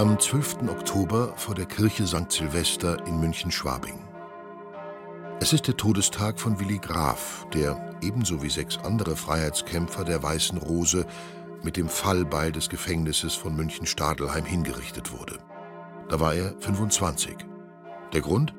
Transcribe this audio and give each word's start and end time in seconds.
Am 0.00 0.18
12. 0.18 0.62
Oktober 0.70 1.34
vor 1.36 1.54
der 1.54 1.66
Kirche 1.66 2.06
St. 2.06 2.32
Silvester 2.32 3.06
in 3.06 3.20
München-Schwabing. 3.20 3.98
Es 5.40 5.52
ist 5.52 5.66
der 5.66 5.76
Todestag 5.76 6.40
von 6.40 6.58
Willi 6.58 6.78
Graf, 6.78 7.46
der 7.52 7.98
ebenso 8.00 8.42
wie 8.42 8.48
sechs 8.48 8.78
andere 8.78 9.14
Freiheitskämpfer 9.14 10.04
der 10.04 10.22
Weißen 10.22 10.56
Rose 10.56 11.04
mit 11.62 11.76
dem 11.76 11.90
Fallbeil 11.90 12.50
des 12.50 12.70
Gefängnisses 12.70 13.34
von 13.34 13.54
München-Stadelheim 13.54 14.46
hingerichtet 14.46 15.12
wurde. 15.12 15.38
Da 16.08 16.18
war 16.18 16.32
er 16.32 16.54
25. 16.60 17.36
Der 18.14 18.22
Grund? 18.22 18.54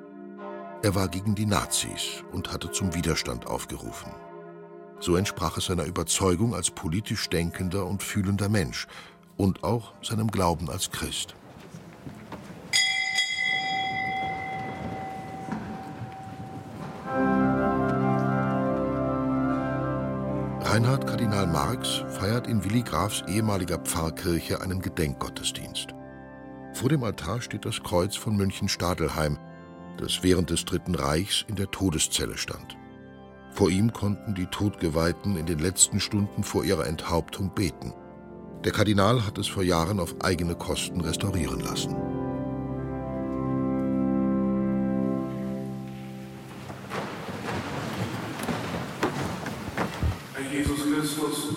Er 0.83 0.93
war 0.93 1.07
gegen 1.07 1.33
die 1.33 1.47
Nazis 1.47 2.23
und 2.31 2.53
hatte 2.53 2.69
zum 2.69 2.93
Widerstand 2.93 3.47
aufgerufen. 3.47 4.11
So 4.99 5.15
entsprach 5.15 5.57
es 5.57 5.65
seiner 5.65 5.85
Überzeugung 5.85 6.53
als 6.53 6.69
politisch 6.69 7.29
denkender 7.29 7.87
und 7.87 8.03
fühlender 8.03 8.47
Mensch 8.47 8.85
und 9.41 9.63
auch 9.63 9.93
seinem 10.03 10.27
Glauben 10.27 10.69
als 10.69 10.91
Christ. 10.91 11.35
Reinhard 20.59 21.07
Kardinal 21.07 21.47
Marx 21.47 22.03
feiert 22.09 22.45
in 22.45 22.63
Willi 22.63 22.83
Grafs 22.83 23.23
ehemaliger 23.27 23.79
Pfarrkirche 23.79 24.61
einen 24.61 24.79
Gedenkgottesdienst. 24.79 25.87
Vor 26.73 26.89
dem 26.89 27.03
Altar 27.03 27.41
steht 27.41 27.65
das 27.65 27.81
Kreuz 27.81 28.15
von 28.15 28.37
München-Stadelheim, 28.37 29.39
das 29.97 30.21
während 30.21 30.51
des 30.51 30.65
Dritten 30.65 30.93
Reichs 30.93 31.43
in 31.47 31.55
der 31.55 31.69
Todeszelle 31.71 32.37
stand. 32.37 32.77
Vor 33.51 33.69
ihm 33.71 33.91
konnten 33.91 34.35
die 34.35 34.45
Todgeweihten 34.45 35.35
in 35.35 35.47
den 35.47 35.59
letzten 35.59 35.99
Stunden 35.99 36.43
vor 36.43 36.63
ihrer 36.63 36.85
Enthauptung 36.85 37.53
beten. 37.53 37.93
Der 38.63 38.71
Kardinal 38.71 39.25
hat 39.25 39.39
es 39.39 39.47
vor 39.47 39.63
Jahren 39.63 39.99
auf 39.99 40.13
eigene 40.21 40.53
Kosten 40.53 41.01
restaurieren 41.01 41.61
lassen. 41.61 41.95
Herr 50.35 50.51
Jesus 50.51 50.77
Christus, 50.83 51.55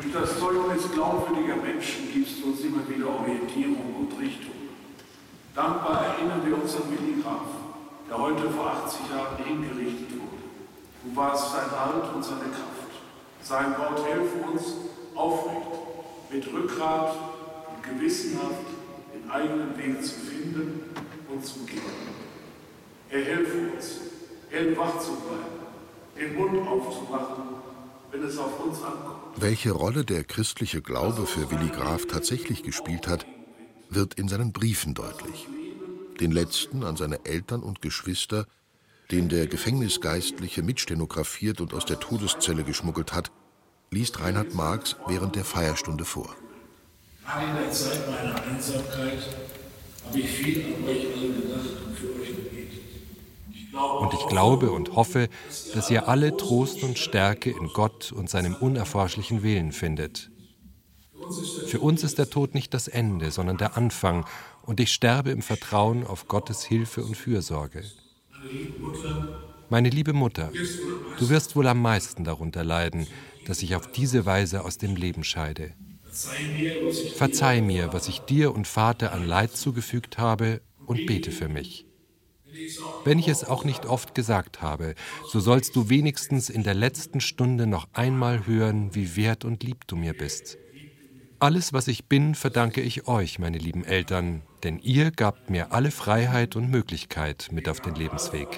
durch 0.00 0.12
das 0.14 0.38
Zeugnis 0.38 0.90
glaubwürdiger 0.90 1.56
Menschen 1.56 2.10
gibst 2.14 2.42
du 2.42 2.46
uns 2.46 2.60
immer 2.62 2.88
wieder 2.88 3.10
Orientierung 3.10 3.94
und 4.00 4.18
Richtung. 4.18 4.54
Dankbar 5.54 6.16
erinnern 6.16 6.40
wir 6.46 6.62
uns 6.62 6.74
an 6.76 6.84
Willi 6.88 7.20
Graf, 7.20 7.44
der 8.08 8.16
heute 8.16 8.48
vor 8.48 8.68
80 8.68 9.00
Jahren 9.10 9.44
hingerichtet 9.44 10.12
wurde. 10.12 10.42
Du 11.04 11.14
warst 11.14 11.52
sein 11.52 11.70
Halt 11.70 12.14
und 12.14 12.24
seine 12.24 12.48
Kraft. 12.48 12.88
Sein 13.42 13.76
Wort 13.76 14.02
helfe 14.06 14.50
uns 14.50 14.76
aufrecht, 15.14 15.91
mit 16.32 16.52
Rückgrat 16.52 17.14
und 17.74 17.82
gewissenhaft 17.82 18.64
den 19.14 19.30
eigenen 19.30 19.76
Weg 19.76 20.04
zu 20.04 20.14
finden 20.14 20.80
und 21.28 21.44
zu 21.44 21.60
gehen. 21.60 21.80
Er 23.10 23.24
helfe 23.24 23.72
uns, 23.74 24.00
hellwach 24.50 24.98
zu 25.00 25.12
bleiben, 25.12 25.62
den 26.18 26.34
Mund 26.34 26.66
aufzumachen, 26.66 27.44
wenn 28.10 28.22
es 28.22 28.38
auf 28.38 28.64
uns 28.64 28.82
ankommt. 28.82 29.36
Welche 29.36 29.72
Rolle 29.72 30.04
der 30.04 30.24
christliche 30.24 30.80
Glaube 30.80 31.26
für 31.26 31.50
Willi 31.50 31.68
Graf 31.68 32.06
tatsächlich 32.06 32.62
gespielt 32.62 33.06
hat, 33.06 33.26
wird 33.90 34.14
in 34.14 34.28
seinen 34.28 34.52
Briefen 34.52 34.94
deutlich. 34.94 35.48
Den 36.20 36.32
letzten 36.32 36.84
an 36.84 36.96
seine 36.96 37.24
Eltern 37.24 37.62
und 37.62 37.82
Geschwister 37.82 38.46
den 39.12 39.28
der 39.28 39.46
Gefängnisgeistliche 39.46 40.62
mitstenografiert 40.62 41.60
und 41.60 41.74
aus 41.74 41.84
der 41.84 42.00
Todeszelle 42.00 42.64
geschmuggelt 42.64 43.12
hat, 43.12 43.30
liest 43.92 44.20
Reinhard 44.20 44.54
Marx 44.54 44.96
während 45.06 45.36
der 45.36 45.44
Feierstunde 45.44 46.04
vor. 46.04 46.34
In 47.40 47.56
der 47.62 47.70
Zeit 47.70 48.10
meiner 48.10 48.42
Einsamkeit 48.42 49.18
habe 50.06 50.18
ich 50.18 50.28
viel 50.28 50.64
an 50.64 50.84
euch 50.88 51.06
alle 51.14 51.28
gedacht 51.34 51.86
und 51.86 51.96
für 51.96 52.20
euch 52.20 52.28
gebetet. 52.28 52.80
Und 54.00 54.14
ich 54.14 54.26
glaube 54.28 54.70
und 54.72 54.96
hoffe, 54.96 55.28
dass 55.74 55.90
ihr 55.90 56.08
alle 56.08 56.36
Trost 56.36 56.82
und 56.82 56.98
Stärke 56.98 57.50
in 57.50 57.68
Gott 57.68 58.12
und 58.12 58.28
seinem 58.28 58.54
unerforschlichen 58.54 59.42
Willen 59.42 59.72
findet. 59.72 60.30
Für 61.66 61.80
uns 61.80 62.02
ist 62.02 62.18
der 62.18 62.30
Tod 62.30 62.54
nicht 62.54 62.74
das 62.74 62.88
Ende, 62.88 63.30
sondern 63.30 63.58
der 63.58 63.76
Anfang, 63.76 64.26
und 64.62 64.80
ich 64.80 64.92
sterbe 64.92 65.30
im 65.30 65.42
Vertrauen 65.42 66.06
auf 66.06 66.28
Gottes 66.28 66.64
Hilfe 66.64 67.02
und 67.04 67.16
Fürsorge. 67.16 67.84
Meine 69.68 69.88
liebe 69.88 70.12
Mutter, 70.12 70.50
du 71.18 71.28
wirst 71.30 71.56
wohl 71.56 71.66
am 71.66 71.80
meisten 71.80 72.24
darunter 72.24 72.64
leiden, 72.64 73.06
dass 73.46 73.62
ich 73.62 73.76
auf 73.76 73.90
diese 73.90 74.26
Weise 74.26 74.64
aus 74.64 74.78
dem 74.78 74.96
Leben 74.96 75.24
scheide. 75.24 75.74
Verzeih 77.16 77.62
mir, 77.62 77.92
was 77.92 78.08
ich 78.08 78.20
dir 78.20 78.54
und 78.54 78.66
Vater 78.66 79.12
an 79.12 79.26
Leid 79.26 79.56
zugefügt 79.56 80.18
habe, 80.18 80.60
und 80.86 81.06
bete 81.06 81.30
für 81.30 81.48
mich. 81.48 81.86
Wenn 83.04 83.18
ich 83.18 83.28
es 83.28 83.44
auch 83.44 83.64
nicht 83.64 83.86
oft 83.86 84.14
gesagt 84.14 84.60
habe, 84.60 84.94
so 85.30 85.40
sollst 85.40 85.74
du 85.74 85.88
wenigstens 85.88 86.50
in 86.50 86.62
der 86.62 86.74
letzten 86.74 87.20
Stunde 87.20 87.66
noch 87.66 87.88
einmal 87.92 88.46
hören, 88.46 88.94
wie 88.94 89.16
wert 89.16 89.44
und 89.44 89.62
lieb 89.62 89.86
du 89.86 89.96
mir 89.96 90.12
bist. 90.12 90.58
Alles, 91.38 91.72
was 91.72 91.88
ich 91.88 92.06
bin, 92.06 92.34
verdanke 92.34 92.82
ich 92.82 93.08
euch, 93.08 93.38
meine 93.38 93.58
lieben 93.58 93.84
Eltern, 93.84 94.42
denn 94.62 94.78
ihr 94.78 95.10
gabt 95.10 95.50
mir 95.50 95.72
alle 95.72 95.90
Freiheit 95.90 96.54
und 96.54 96.70
Möglichkeit 96.70 97.48
mit 97.50 97.68
auf 97.68 97.80
den 97.80 97.94
Lebensweg. 97.94 98.48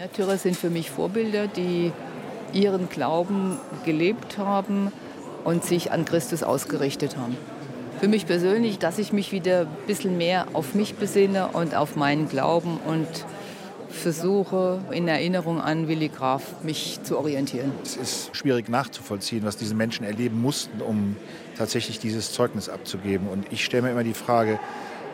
Märtyrer 0.00 0.38
sind 0.38 0.56
für 0.56 0.70
mich 0.70 0.90
Vorbilder, 0.90 1.46
die 1.46 1.92
ihren 2.54 2.88
Glauben 2.88 3.58
gelebt 3.84 4.38
haben 4.38 4.90
und 5.44 5.62
sich 5.62 5.92
an 5.92 6.06
Christus 6.06 6.42
ausgerichtet 6.42 7.18
haben. 7.18 7.36
Für 8.00 8.08
mich 8.08 8.24
persönlich, 8.24 8.78
dass 8.78 8.98
ich 8.98 9.12
mich 9.12 9.30
wieder 9.30 9.60
ein 9.60 9.86
bisschen 9.86 10.16
mehr 10.16 10.46
auf 10.54 10.74
mich 10.74 10.94
besinne 10.94 11.48
und 11.48 11.74
auf 11.74 11.96
meinen 11.96 12.30
Glauben 12.30 12.78
und 12.86 13.08
versuche 13.90 14.80
in 14.90 15.06
Erinnerung 15.06 15.60
an 15.60 15.86
Willi 15.86 16.08
Graf 16.08 16.62
mich 16.62 17.00
zu 17.02 17.18
orientieren. 17.18 17.70
Es 17.82 17.96
ist 17.98 18.34
schwierig 18.34 18.70
nachzuvollziehen, 18.70 19.44
was 19.44 19.58
diese 19.58 19.74
Menschen 19.74 20.06
erleben 20.06 20.40
mussten, 20.40 20.80
um 20.80 21.16
tatsächlich 21.58 21.98
dieses 21.98 22.32
Zeugnis 22.32 22.70
abzugeben. 22.70 23.28
Und 23.28 23.52
ich 23.52 23.66
stelle 23.66 23.82
mir 23.82 23.90
immer 23.90 24.04
die 24.04 24.14
Frage, 24.14 24.60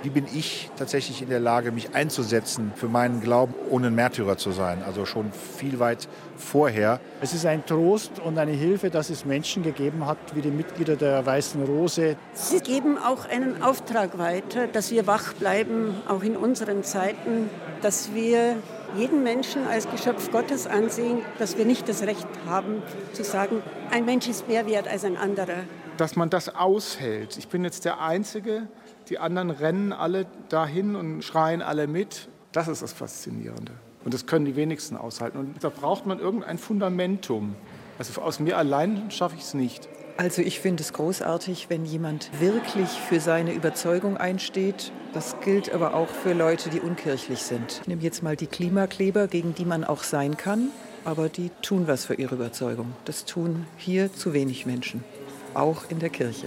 wie 0.03 0.11
bin 0.11 0.27
ich 0.33 0.71
tatsächlich 0.77 1.23
in 1.23 1.29
der 1.29 1.41
Lage, 1.41 1.73
mich 1.73 1.95
einzusetzen 1.95 2.73
für 2.77 2.89
meinen 2.89 3.21
Glauben, 3.21 3.55
ohne 3.71 3.89
ein 3.89 3.95
Märtyrer 3.95 4.37
zu 4.37 4.53
sein? 4.53 4.83
Also 4.87 5.05
schon 5.07 5.33
viel 5.33 5.79
weit 5.79 6.09
vorher. 6.37 7.01
Es 7.21 7.35
ist 7.35 7.47
ein 7.47 7.65
Trost 7.67 8.21
und 8.21 8.39
eine 8.39 8.53
Hilfe, 8.53 8.91
dass 8.91 9.11
es 9.11 9.25
Menschen 9.25 9.63
gegeben 9.63 10.07
hat, 10.07 10.19
wie 10.35 10.43
die 10.43 10.51
Mitglieder 10.51 10.97
der 10.97 11.25
Weißen 11.25 11.63
Rose. 11.65 12.17
Sie 12.35 12.61
geben 12.61 12.99
auch 12.99 13.29
einen 13.29 13.63
Auftrag 13.63 14.19
weiter, 14.19 14.67
dass 14.67 14.91
wir 14.91 15.07
wach 15.07 15.33
bleiben, 15.35 15.95
auch 16.09 16.23
in 16.23 16.37
unseren 16.37 16.85
Zeiten, 16.85 17.51
dass 17.83 18.15
wir 18.15 18.57
jeden 18.97 19.23
Menschen 19.23 19.67
als 19.67 19.91
Geschöpf 19.91 20.31
Gottes 20.31 20.67
ansehen, 20.67 21.19
dass 21.39 21.59
wir 21.59 21.65
nicht 21.65 21.89
das 21.89 22.03
Recht 22.03 22.27
haben 22.47 22.83
zu 23.13 23.25
sagen, 23.25 23.63
ein 23.91 24.05
Mensch 24.05 24.29
ist 24.29 24.49
mehr 24.49 24.67
wert 24.67 24.89
als 24.89 25.05
ein 25.05 25.17
anderer. 25.17 25.65
Dass 25.97 26.17
man 26.17 26.31
das 26.31 26.55
aushält. 26.55 27.37
Ich 27.39 27.49
bin 27.49 27.65
jetzt 27.65 27.85
der 27.85 28.01
Einzige, 28.01 28.69
die 29.09 29.19
anderen 29.19 29.51
rennen 29.51 29.93
alle 29.93 30.27
dahin 30.49 30.97
und 30.97 31.23
schreien 31.23 31.63
alle 31.63 31.87
mit. 31.87 32.29
Das 32.53 32.69
ist 32.69 32.83
das 32.83 32.93
Faszinierende. 32.93 33.73
Und 34.05 34.15
das 34.15 34.27
können 34.27 34.45
die 34.45 34.57
wenigsten 34.57 34.97
aushalten. 34.97 35.39
Und 35.39 35.65
da 35.65 35.69
braucht 35.69 36.07
man 36.07 36.19
irgendein 36.19 36.59
Fundamentum. 36.59 37.55
Also 37.99 38.21
aus 38.21 38.41
mir 38.41 38.57
allein 38.57 39.11
schaffe 39.11 39.37
ich 39.37 39.43
es 39.43 39.55
nicht. 39.55 39.89
Also 40.19 40.41
ich 40.41 40.61
finde 40.61 40.83
es 40.83 40.93
großartig, 40.93 41.69
wenn 41.69 41.85
jemand 41.85 42.31
wirklich 42.41 42.89
für 42.89 43.21
seine 43.21 43.53
Überzeugung 43.53 44.17
einsteht. 44.17 44.93
Das 45.13 45.41
gilt 45.41 45.73
aber 45.73 45.95
auch 45.95 46.09
für 46.09 46.33
Leute, 46.33 46.71
die 46.71 46.81
unkirchlich 46.81 47.41
sind. 47.41 47.81
Ich 47.83 47.89
nehme 47.89 48.03
jetzt 48.03 48.23
mal 48.23 48.37
die 48.37 48.47
Klimakleber, 48.47 49.29
gegen 49.29 49.55
die 49.55 49.67
man 49.67 49.85
auch 49.85 50.03
sein 50.03 50.37
kann, 50.37 50.69
aber 51.05 51.29
die 51.29 51.51
tun 51.61 51.87
was 51.87 52.07
für 52.07 52.15
ihre 52.15 52.37
Überzeugung. 52.37 52.93
Das 53.05 53.27
tun 53.27 53.67
hier 53.77 54.13
zu 54.13 54.33
wenig 54.33 54.65
Menschen, 54.65 55.05
auch 55.53 55.91
in 55.91 55.99
der 55.99 56.11
Kirche. 56.11 56.47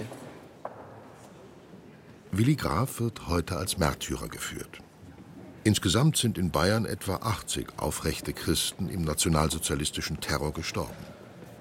Willi 2.32 2.54
Graf 2.54 3.00
wird 3.00 3.26
heute 3.26 3.56
als 3.56 3.78
Märtyrer 3.78 4.28
geführt. 4.28 4.78
Insgesamt 5.64 6.16
sind 6.16 6.38
in 6.38 6.52
Bayern 6.52 6.84
etwa 6.84 7.16
80 7.16 7.66
aufrechte 7.76 8.32
Christen 8.32 8.88
im 8.88 9.02
nationalsozialistischen 9.02 10.20
Terror 10.20 10.52
gestorben. 10.52 10.94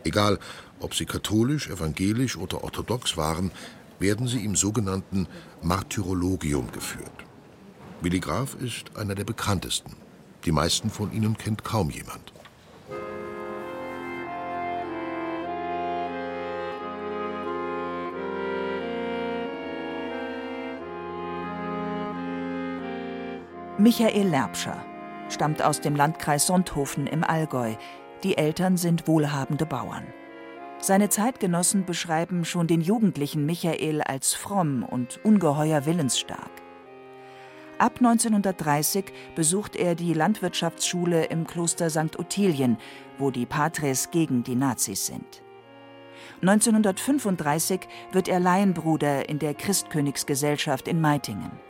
Egal, 0.04 0.38
ob 0.80 0.94
sie 0.94 1.06
katholisch, 1.06 1.70
evangelisch 1.70 2.38
oder 2.38 2.64
orthodox 2.64 3.18
waren, 3.18 3.50
werden 3.98 4.28
sie 4.28 4.46
im 4.46 4.56
sogenannten 4.56 5.28
Martyrologium 5.64 6.72
geführt. 6.72 7.26
Willi 8.02 8.20
Graf 8.20 8.54
ist 8.54 8.96
einer 8.96 9.16
der 9.16 9.26
bekanntesten. 9.26 9.96
Die 10.46 10.52
meisten 10.52 10.92
von 10.92 11.12
ihnen 11.12 11.36
kennt 11.36 11.64
kaum 11.64 11.90
jemand. 11.90 12.29
Michael 23.80 24.28
Lerbscher 24.28 24.86
stammt 25.30 25.62
aus 25.62 25.80
dem 25.80 25.96
Landkreis 25.96 26.48
Sonthofen 26.48 27.08
im 27.08 27.24
Allgäu. 27.24 27.76
Die 28.24 28.38
Eltern 28.38 28.76
sind 28.76 29.08
wohlhabende 29.08 29.66
Bauern. 29.66 30.06
Seine 30.80 31.08
Zeitgenossen 31.08 31.86
beschreiben 31.86 32.44
schon 32.44 32.68
den 32.68 32.82
jugendlichen 32.82 33.46
Michael 33.46 34.02
als 34.02 34.34
fromm 34.34 34.84
und 34.84 35.24
ungeheuer 35.24 35.86
willensstark. 35.86 36.52
Ab 37.78 38.00
1930 38.00 39.14
besucht 39.34 39.78
er 39.78 39.96
die 39.96 40.14
Landwirtschaftsschule 40.14 41.24
im 41.28 41.48
Kloster 41.48 41.90
St. 41.90 42.20
Ottilien, 42.20 42.78
wo 43.18 43.32
die 43.32 43.46
Patres 43.46 44.12
gegen 44.12 44.44
die 44.44 44.56
Nazis 44.56 45.06
sind. 45.06 45.42
1935 46.42 47.88
wird 48.12 48.28
er 48.28 48.42
Laienbruder 48.42 49.30
in 49.30 49.40
der 49.40 49.54
Christkönigsgesellschaft 49.54 50.90
in 50.90 51.00
Meitingen. 51.00 51.69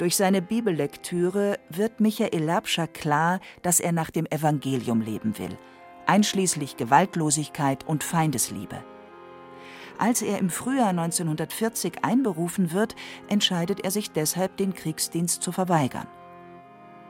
Durch 0.00 0.16
seine 0.16 0.40
Bibellektüre 0.40 1.58
wird 1.68 2.00
Michael 2.00 2.42
Labscher 2.42 2.86
klar, 2.86 3.38
dass 3.60 3.80
er 3.80 3.92
nach 3.92 4.10
dem 4.10 4.24
Evangelium 4.24 5.02
leben 5.02 5.38
will, 5.38 5.58
einschließlich 6.06 6.78
Gewaltlosigkeit 6.78 7.86
und 7.86 8.02
Feindesliebe. 8.02 8.82
Als 9.98 10.22
er 10.22 10.38
im 10.38 10.48
Frühjahr 10.48 10.88
1940 10.88 12.02
einberufen 12.02 12.72
wird, 12.72 12.96
entscheidet 13.28 13.84
er 13.84 13.90
sich 13.90 14.10
deshalb, 14.10 14.56
den 14.56 14.72
Kriegsdienst 14.72 15.42
zu 15.42 15.52
verweigern. 15.52 16.06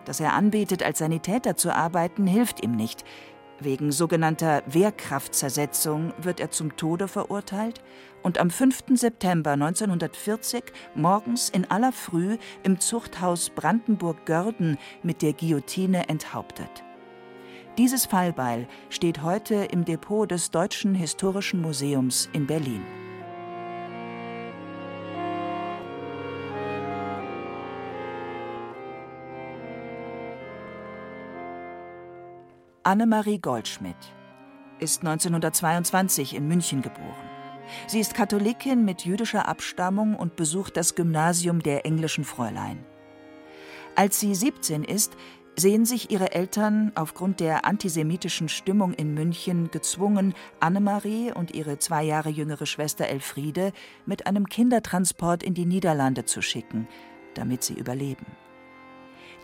Dass 0.05 0.19
er 0.19 0.33
anbietet, 0.33 0.83
als 0.83 0.99
Sanitäter 0.99 1.57
zu 1.57 1.73
arbeiten, 1.73 2.27
hilft 2.27 2.61
ihm 2.61 2.73
nicht. 2.73 3.05
Wegen 3.61 3.93
sogenannter 3.93 4.63
Wehrkraftzersetzung 4.67 6.15
wird 6.19 6.41
er 6.41 6.51
zum 6.51 6.77
Tode 6.77 7.09
verurteilt 7.09 7.83
und 8.23 8.39
am 8.39 8.49
5. 8.49 8.85
September 8.95 9.53
1940 9.53 10.65
morgens 10.95 11.51
in 11.51 11.71
aller 11.71 11.93
Früh 11.93 12.39
im 12.63 12.81
Zuchthaus 12.81 13.51
Brandenburg-Görden 13.51 14.79
mit 15.03 15.21
der 15.21 15.35
Guillotine 15.35 16.09
enthauptet. 16.09 16.71
Dieses 17.77 18.07
Fallbeil 18.07 18.67
steht 18.89 19.23
heute 19.23 19.55
im 19.55 19.85
Depot 19.85 20.31
des 20.31 20.51
Deutschen 20.51 20.95
Historischen 20.95 21.61
Museums 21.61 22.31
in 22.33 22.47
Berlin. 22.47 23.00
Annemarie 32.83 33.39
Goldschmidt 33.39 33.95
ist 34.79 35.01
1922 35.01 36.35
in 36.35 36.49
München 36.49 36.81
geboren. 36.81 37.29
Sie 37.87 38.01
ist 38.01 38.15
Katholikin 38.15 38.87
mit 38.87 39.05
jüdischer 39.05 39.47
Abstammung 39.47 40.17
und 40.17 40.35
besucht 40.35 40.79
das 40.79 40.95
Gymnasium 40.95 41.63
der 41.63 41.85
englischen 41.85 42.25
Fräulein. 42.25 42.83
Als 43.97 44.19
sie 44.19 44.35
17 44.35 44.85
ist, 44.85 45.13
sehen 45.57 45.85
sich 45.85 46.11
ihre 46.11 46.33
Eltern 46.33 46.91
aufgrund 46.95 47.41
der 47.41 47.67
antisemitischen 47.67 48.49
Stimmung 48.49 48.95
in 48.95 49.13
München 49.13 49.71
gezwungen, 49.71 50.33
Annemarie 50.59 51.33
und 51.33 51.55
ihre 51.55 51.79
zwei 51.79 52.03
Jahre 52.03 52.31
jüngere 52.31 52.65
Schwester 52.65 53.07
Elfriede 53.09 53.75
mit 54.07 54.27
einem 54.27 54.49
Kindertransport 54.49 55.43
in 55.43 55.53
die 55.53 55.67
Niederlande 55.67 56.25
zu 56.25 56.41
schicken, 56.41 56.89
damit 57.35 57.63
sie 57.63 57.75
überleben. 57.75 58.25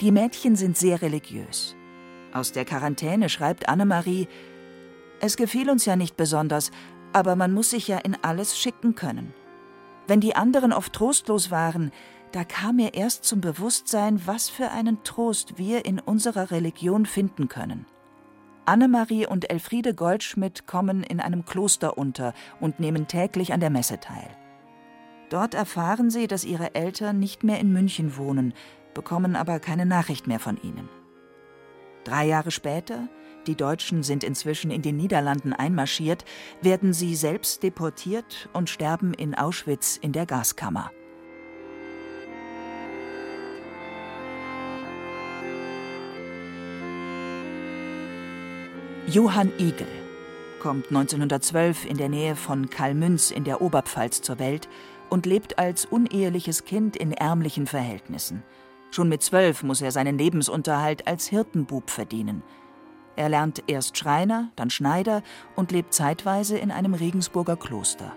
Die 0.01 0.11
Mädchen 0.11 0.57
sind 0.57 0.79
sehr 0.79 1.03
religiös. 1.03 1.77
Aus 2.37 2.53
der 2.53 2.67
Quarantäne 2.67 3.31
schreibt 3.31 3.67
Annemarie, 3.67 4.29
es 5.21 5.39
gefiel 5.39 5.71
uns 5.71 5.87
ja 5.87 5.97
nicht 5.97 6.19
besonders, 6.19 6.71
aber 7.15 7.35
man 7.35 7.55
muss 7.55 7.71
sich 7.71 7.89
ja 7.89 7.97
in 7.97 8.15
alles 8.21 8.59
schicken 8.59 8.95
können. 8.95 9.33
Wenn 10.07 10.21
die 10.21 10.37
anderen 10.37 10.75
oft 10.75 10.93
trostlos 10.93 11.51
waren, 11.51 11.93
da 12.33 12.45
kam 12.45 12.77
mir 12.77 12.93
erst 12.93 13.25
zum 13.25 13.41
Bewusstsein, 13.41 14.21
was 14.27 14.51
für 14.51 14.71
einen 14.71 15.03
Trost 15.03 15.57
wir 15.57 15.87
in 15.87 15.99
unserer 15.99 16.51
Religion 16.51 17.07
finden 17.07 17.49
können. 17.49 17.87
Annemarie 18.67 19.27
und 19.27 19.49
Elfriede 19.49 19.95
Goldschmidt 19.95 20.67
kommen 20.67 21.05
in 21.05 21.21
einem 21.21 21.47
Kloster 21.47 21.97
unter 21.97 22.35
und 22.61 22.81
nehmen 22.81 23.09
täglich 23.09 23.55
an 23.55 23.61
der 23.61 23.71
Messe 23.71 23.99
teil. 23.99 24.29
Dort 25.31 25.55
erfahren 25.55 26.11
sie, 26.11 26.27
dass 26.27 26.45
ihre 26.45 26.75
Eltern 26.75 27.19
nicht 27.19 27.45
mehr 27.45 27.61
in 27.61 27.73
München 27.73 28.19
wohnen, 28.19 28.53
bekommen 28.93 29.37
aber 29.37 29.59
keine 29.59 29.87
Nachricht 29.87 30.27
mehr 30.27 30.39
von 30.39 30.59
ihnen. 30.63 30.91
Drei 32.07 32.25
Jahre 32.27 32.53
später, 32.53 33.09
die 33.49 33.57
Deutschen 33.57 34.05
sind 34.05 34.23
inzwischen 34.23 34.71
in 34.71 34.81
den 34.81 34.97
Niederlanden 34.97 35.53
einmarschiert, 35.53 36.25
werden 36.63 36.93
sie 36.93 37.17
selbst 37.17 37.65
deportiert 37.65 38.49
und 38.53 38.71
sterben 38.71 39.13
in 39.13 39.35
Auschwitz 39.35 39.97
in 39.97 40.13
der 40.13 40.25
Gaskammer. 40.25 40.93
Johann 49.09 49.51
Igel 49.59 49.89
kommt 50.61 50.87
1912 50.87 51.87
in 51.87 51.97
der 51.97 52.09
Nähe 52.09 52.37
von 52.37 52.71
Kalmünz 52.71 53.33
in 53.33 53.43
der 53.43 53.61
Oberpfalz 53.61 54.23
zur 54.23 54.39
Welt 54.39 54.69
und 55.11 55.27
lebt 55.27 55.59
als 55.59 55.87
uneheliches 55.87 56.65
Kind 56.65 56.97
in 56.97 57.11
ärmlichen 57.11 57.67
Verhältnissen. 57.67 58.45
Schon 58.91 59.09
mit 59.09 59.23
zwölf 59.23 59.63
muss 59.63 59.83
er 59.83 59.93
seinen 59.93 60.19
Lebensunterhalt 60.19 61.07
als 61.07 61.27
Hirtenbub 61.29 61.91
verdienen. 61.91 62.43
Er 63.17 63.29
lernt 63.29 63.65
erst 63.67 63.97
Schreiner, 63.97 64.51
dann 64.57 64.71
Schneider 64.71 65.23
und 65.55 65.73
lebt 65.73 65.95
zeitweise 65.95 66.59
in 66.59 66.71
einem 66.71 66.95
Regensburger 66.95 67.57
Kloster. 67.57 68.13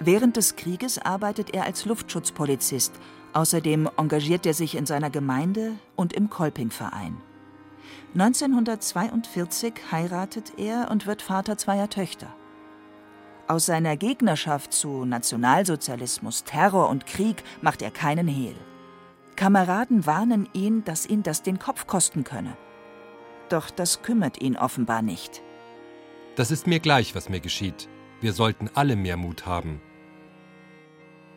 Während 0.00 0.36
des 0.36 0.56
Krieges 0.56 0.98
arbeitet 0.98 1.54
er 1.54 1.64
als 1.64 1.84
Luftschutzpolizist. 1.84 2.94
Außerdem 3.34 3.88
engagiert 3.96 4.46
er 4.46 4.54
sich 4.54 4.74
in 4.74 4.86
seiner 4.86 5.10
Gemeinde 5.10 5.74
und 5.94 6.14
im 6.14 6.30
Kolpingverein. 6.30 7.16
1942 8.14 9.74
heiratet 9.92 10.54
er 10.56 10.90
und 10.90 11.06
wird 11.06 11.22
Vater 11.22 11.56
zweier 11.58 11.88
Töchter. 11.90 12.34
Aus 13.46 13.66
seiner 13.66 13.96
Gegnerschaft 13.96 14.72
zu 14.72 15.04
Nationalsozialismus, 15.04 16.44
Terror 16.44 16.88
und 16.88 17.06
Krieg 17.06 17.44
macht 17.60 17.82
er 17.82 17.90
keinen 17.90 18.26
Hehl. 18.26 18.56
Kameraden 19.40 20.04
warnen 20.04 20.50
ihn, 20.52 20.84
dass 20.84 21.06
ihn 21.06 21.22
das 21.22 21.42
den 21.42 21.58
Kopf 21.58 21.86
kosten 21.86 22.24
könne. 22.24 22.58
Doch 23.48 23.70
das 23.70 24.02
kümmert 24.02 24.42
ihn 24.42 24.54
offenbar 24.54 25.00
nicht. 25.00 25.40
Das 26.36 26.50
ist 26.50 26.66
mir 26.66 26.78
gleich, 26.78 27.14
was 27.14 27.30
mir 27.30 27.40
geschieht. 27.40 27.88
Wir 28.20 28.34
sollten 28.34 28.68
alle 28.74 28.96
mehr 28.96 29.16
Mut 29.16 29.46
haben. 29.46 29.80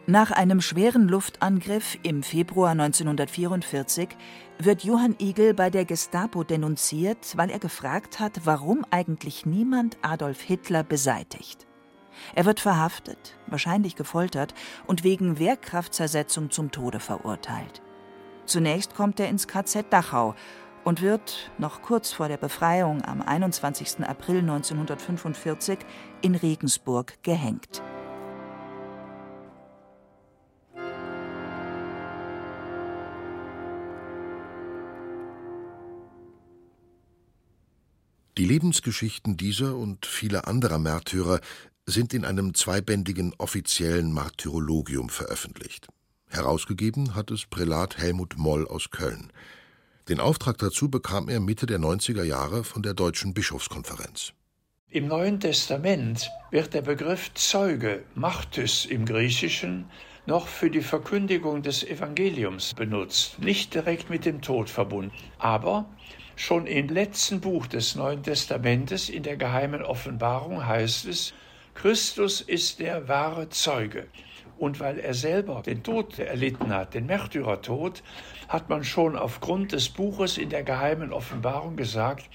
Nach 0.06 0.32
einem 0.32 0.60
schweren 0.60 1.08
Luftangriff 1.08 1.98
im 2.04 2.24
Februar 2.24 2.72
1944 2.72 4.10
wird 4.60 4.84
Johann 4.84 5.16
Igel 5.18 5.54
bei 5.54 5.70
der 5.70 5.86
Gestapo 5.86 6.44
denunziert, 6.44 7.38
weil 7.38 7.50
er 7.50 7.60
gefragt 7.60 8.20
hat, 8.20 8.42
warum 8.44 8.86
eigentlich 8.92 9.46
niemand 9.46 9.98
Adolf 10.02 10.42
Hitler 10.42 10.84
beseitigt. 10.84 11.68
Er 12.36 12.44
wird 12.44 12.60
verhaftet, 12.60 13.38
wahrscheinlich 13.48 13.96
gefoltert 13.96 14.54
und 14.88 15.06
wegen 15.06 15.40
Wehrkraftzersetzung 15.40 16.52
zum 16.52 16.70
Tode 16.70 17.00
verurteilt. 17.00 17.82
Zunächst 18.46 18.96
kommt 18.96 19.20
er 19.20 19.30
ins 19.30 19.48
KZ 19.48 19.86
Dachau 19.90 20.36
und 20.84 21.02
wird, 21.02 21.52
noch 21.58 21.82
kurz 21.82 22.12
vor 22.12 22.28
der 22.28 22.38
Befreiung 22.38 23.04
am 23.06 23.22
21. 23.22 24.02
April 24.02 24.40
1945, 24.40 25.80
in 26.22 26.36
Regensburg 26.36 27.22
gehängt. 27.24 27.82
Die 38.38 38.46
Lebensgeschichten 38.46 39.38
dieser 39.38 39.78
und 39.78 40.06
vieler 40.06 40.48
anderer 40.48 40.80
Märtyrer 40.80 41.40
sind 41.86 42.14
in 42.14 42.26
einem 42.26 42.54
zweibändigen 42.56 43.34
offiziellen 43.38 44.12
Martyrologium 44.12 45.10
veröffentlicht. 45.10 45.88
Herausgegeben 46.34 47.16
hat 47.16 47.32
es 47.32 47.46
Prälat 47.46 47.98
Helmut 47.98 48.38
Moll 48.38 48.68
aus 48.68 48.90
Köln. 48.90 49.32
Den 50.10 50.20
Auftrag 50.20 50.58
dazu 50.58 50.90
bekam 50.90 51.30
er 51.30 51.40
Mitte 51.40 51.66
der 51.66 51.80
90er 51.80 52.24
Jahre 52.24 52.64
von 52.64 52.82
der 52.82 52.94
Deutschen 52.94 53.34
Bischofskonferenz. 53.34 54.34
Im 54.90 55.08
Neuen 55.08 55.40
Testament 55.40 56.30
wird 56.52 56.74
der 56.74 56.82
Begriff 56.82 57.34
Zeuge, 57.34 58.04
Martys 58.16 58.86
im 58.86 59.06
Griechischen, 59.06 59.86
noch 60.26 60.48
für 60.48 60.70
die 60.70 60.82
Verkündigung 60.82 61.62
des 61.62 61.84
Evangeliums 61.84 62.74
benutzt, 62.74 63.40
nicht 63.40 63.74
direkt 63.74 64.10
mit 64.10 64.26
dem 64.26 64.42
Tod 64.42 64.70
verbunden. 64.70 65.12
Aber 65.38 65.90
schon 66.36 66.68
im 66.68 66.90
letzten 66.90 67.42
Buch 67.42 67.68
des 67.68 67.96
Neuen 67.96 68.24
Testamentes 68.24 69.10
in 69.10 69.24
der 69.24 69.38
geheimen 69.38 69.82
Offenbarung 69.82 70.66
heißt 70.66 71.06
es, 71.06 71.34
Christus 71.74 72.42
ist 72.42 72.80
der 72.80 73.08
wahre 73.08 73.50
Zeuge. 73.50 74.08
Und 74.58 74.80
weil 74.80 75.00
er 75.00 75.14
selber 75.14 75.62
den 75.62 75.84
Tod 75.84 76.20
erlitten 76.20 76.74
hat, 76.74 76.94
den 76.94 77.06
Märtyrertod, 77.06 78.04
hat 78.48 78.70
man 78.70 78.84
schon 78.84 79.16
aufgrund 79.16 79.72
des 79.72 79.90
Buches 79.90 80.38
in 80.38 80.50
der 80.50 80.64
geheimen 80.64 81.12
Offenbarung 81.12 81.76
gesagt, 81.76 82.30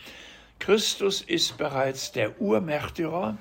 Christus 0.58 1.22
ist 1.22 1.56
bereits 1.56 2.12
der 2.12 2.40
Urmärtyrer 2.40 3.38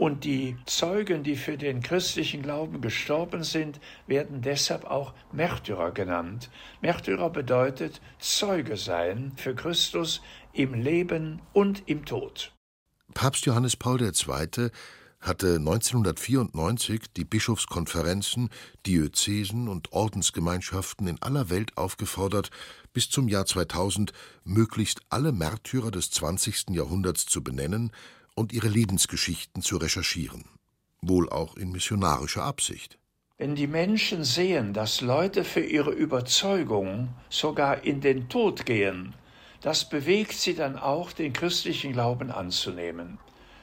und 0.00 0.24
die 0.24 0.56
Zeugen, 0.64 1.22
die 1.22 1.36
für 1.36 1.58
den 1.58 1.82
christlichen 1.82 2.40
Glauben 2.40 2.80
gestorben 2.80 3.44
sind, 3.44 3.80
werden 4.06 4.40
deshalb 4.40 4.84
auch 4.84 5.12
Märtyrer 5.30 5.92
genannt. 5.92 6.48
Märtyrer 6.80 7.28
bedeutet 7.28 8.00
Zeuge 8.18 8.78
sein 8.78 9.32
für 9.36 9.54
Christus 9.54 10.22
im 10.54 10.72
Leben 10.72 11.42
und 11.52 11.82
im 11.86 12.06
Tod. 12.06 12.52
Papst 13.12 13.44
Johannes 13.44 13.76
Paul 13.76 14.00
II. 14.00 14.70
Hatte 15.20 15.56
1994 15.56 17.12
die 17.16 17.24
Bischofskonferenzen, 17.24 18.48
Diözesen 18.86 19.68
und 19.68 19.92
Ordensgemeinschaften 19.92 21.06
in 21.06 21.20
aller 21.20 21.50
Welt 21.50 21.76
aufgefordert, 21.76 22.50
bis 22.92 23.10
zum 23.10 23.28
Jahr 23.28 23.46
2000 23.46 24.12
möglichst 24.44 25.00
alle 25.10 25.32
Märtyrer 25.32 25.90
des 25.90 26.10
20. 26.10 26.70
Jahrhunderts 26.70 27.26
zu 27.26 27.44
benennen 27.44 27.92
und 28.34 28.52
ihre 28.52 28.68
Lebensgeschichten 28.68 29.62
zu 29.62 29.76
recherchieren, 29.76 30.44
wohl 31.02 31.28
auch 31.28 31.56
in 31.56 31.70
missionarischer 31.70 32.42
Absicht. 32.42 32.98
Wenn 33.36 33.54
die 33.54 33.66
Menschen 33.66 34.24
sehen, 34.24 34.74
dass 34.74 35.00
Leute 35.00 35.44
für 35.44 35.64
ihre 35.64 35.92
Überzeugung 35.92 37.08
sogar 37.28 37.84
in 37.84 38.00
den 38.00 38.28
Tod 38.28 38.66
gehen, 38.66 39.14
das 39.62 39.88
bewegt 39.88 40.32
sie 40.32 40.54
dann 40.54 40.76
auch, 40.78 41.12
den 41.12 41.32
christlichen 41.32 41.92
Glauben 41.92 42.30
anzunehmen. 42.30 43.18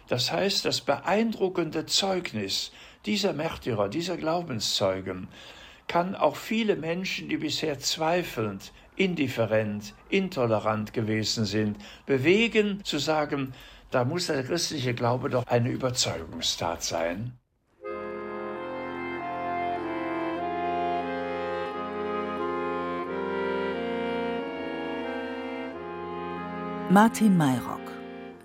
Das 0.07 0.31
heißt, 0.31 0.65
das 0.65 0.81
beeindruckende 0.81 1.85
Zeugnis 1.85 2.71
dieser 3.05 3.33
Märtyrer, 3.33 3.89
dieser 3.89 4.17
Glaubenszeugen, 4.17 5.27
kann 5.87 6.15
auch 6.15 6.35
viele 6.35 6.75
Menschen, 6.75 7.29
die 7.29 7.37
bisher 7.37 7.79
zweifelnd, 7.79 8.73
indifferent, 8.95 9.93
intolerant 10.09 10.93
gewesen 10.93 11.45
sind, 11.45 11.77
bewegen 12.05 12.83
zu 12.83 12.97
sagen, 12.97 13.53
da 13.91 14.03
muss 14.03 14.27
der 14.27 14.43
christliche 14.43 14.93
Glaube 14.93 15.29
doch 15.29 15.45
eine 15.47 15.69
Überzeugungstat 15.69 16.83
sein. 16.83 17.37
Martin 26.89 27.35
Mayrock 27.35 27.76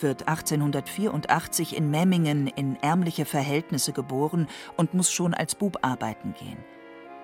wird 0.02 0.28
1884 0.28 1.76
in 1.76 1.90
Memmingen 1.90 2.47
in 2.47 2.76
ärmliche 2.76 3.25
Verhältnisse 3.25 3.92
geboren 3.92 4.49
und 4.76 4.94
muss 4.94 5.12
schon 5.12 5.35
als 5.35 5.54
Bub 5.54 5.78
arbeiten 5.82 6.35
gehen. 6.35 6.59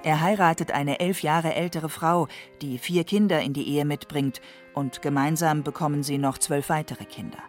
Er 0.04 0.20
heiratet 0.20 0.70
eine 0.70 1.00
elf 1.00 1.22
Jahre 1.22 1.54
ältere 1.54 1.88
Frau, 1.88 2.28
die 2.62 2.78
vier 2.78 3.04
Kinder 3.04 3.40
in 3.40 3.52
die 3.52 3.68
Ehe 3.68 3.84
mitbringt, 3.84 4.40
und 4.74 5.02
gemeinsam 5.02 5.64
bekommen 5.64 6.04
sie 6.04 6.18
noch 6.18 6.38
zwölf 6.38 6.68
weitere 6.68 7.04
Kinder. 7.04 7.42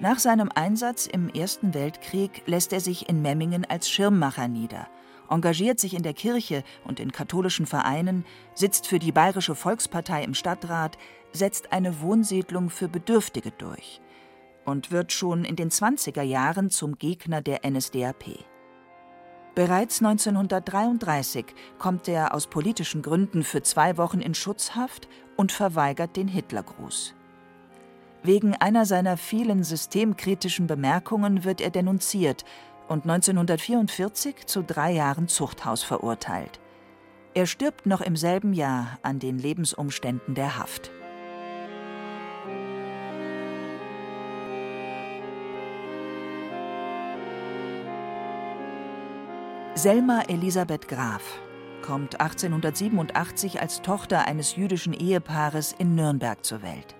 Nach 0.00 0.18
seinem 0.18 0.50
Einsatz 0.52 1.06
im 1.06 1.28
Ersten 1.28 1.72
Weltkrieg 1.72 2.42
lässt 2.46 2.72
er 2.72 2.80
sich 2.80 3.08
in 3.08 3.22
Memmingen 3.22 3.64
als 3.64 3.88
Schirmmacher 3.88 4.48
nieder, 4.48 4.88
engagiert 5.30 5.78
sich 5.78 5.94
in 5.94 6.02
der 6.02 6.14
Kirche 6.14 6.64
und 6.84 6.98
in 6.98 7.12
katholischen 7.12 7.66
Vereinen, 7.66 8.24
sitzt 8.54 8.88
für 8.88 8.98
die 8.98 9.12
Bayerische 9.12 9.54
Volkspartei 9.54 10.24
im 10.24 10.34
Stadtrat, 10.34 10.98
setzt 11.32 11.72
eine 11.72 12.00
Wohnsiedlung 12.00 12.68
für 12.68 12.88
Bedürftige 12.88 13.52
durch 13.52 14.00
und 14.64 14.90
wird 14.90 15.12
schon 15.12 15.44
in 15.44 15.56
den 15.56 15.70
20er 15.70 16.22
Jahren 16.22 16.70
zum 16.70 16.98
Gegner 16.98 17.42
der 17.42 17.60
NSDAP. 17.68 18.44
Bereits 19.54 20.02
1933 20.02 21.46
kommt 21.78 22.08
er 22.08 22.34
aus 22.34 22.48
politischen 22.48 23.02
Gründen 23.02 23.44
für 23.44 23.62
zwei 23.62 23.96
Wochen 23.96 24.20
in 24.20 24.34
Schutzhaft 24.34 25.08
und 25.36 25.52
verweigert 25.52 26.16
den 26.16 26.26
Hitlergruß. 26.26 27.14
Wegen 28.24 28.54
einer 28.56 28.84
seiner 28.84 29.16
vielen 29.16 29.62
systemkritischen 29.62 30.66
Bemerkungen 30.66 31.44
wird 31.44 31.60
er 31.60 31.70
denunziert 31.70 32.44
und 32.88 33.04
1944 33.04 34.46
zu 34.46 34.62
drei 34.62 34.92
Jahren 34.92 35.28
Zuchthaus 35.28 35.82
verurteilt. 35.82 36.58
Er 37.34 37.46
stirbt 37.46 37.86
noch 37.86 38.00
im 38.00 38.16
selben 38.16 38.52
Jahr 38.54 38.98
an 39.02 39.18
den 39.18 39.38
Lebensumständen 39.38 40.34
der 40.34 40.58
Haft. 40.58 40.90
Selma 49.84 50.22
Elisabeth 50.28 50.88
Graf 50.88 51.42
kommt 51.82 52.18
1887 52.18 53.60
als 53.60 53.82
Tochter 53.82 54.26
eines 54.26 54.56
jüdischen 54.56 54.94
Ehepaares 54.94 55.74
in 55.76 55.94
Nürnberg 55.94 56.42
zur 56.42 56.62
Welt. 56.62 56.96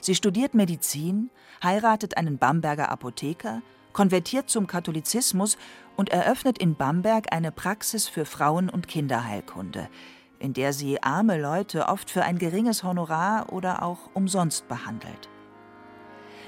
Sie 0.00 0.14
studiert 0.14 0.54
Medizin, 0.54 1.30
heiratet 1.60 2.16
einen 2.16 2.38
Bamberger 2.38 2.88
Apotheker, 2.92 3.62
konvertiert 3.92 4.48
zum 4.48 4.68
Katholizismus 4.68 5.58
und 5.96 6.10
eröffnet 6.10 6.58
in 6.58 6.76
Bamberg 6.76 7.32
eine 7.32 7.50
Praxis 7.50 8.06
für 8.06 8.26
Frauen- 8.26 8.70
und 8.70 8.86
Kinderheilkunde, 8.86 9.88
in 10.38 10.52
der 10.52 10.72
sie 10.72 11.02
arme 11.02 11.36
Leute 11.36 11.88
oft 11.88 12.08
für 12.08 12.22
ein 12.22 12.38
geringes 12.38 12.84
Honorar 12.84 13.52
oder 13.52 13.82
auch 13.82 14.10
umsonst 14.14 14.68
behandelt. 14.68 15.28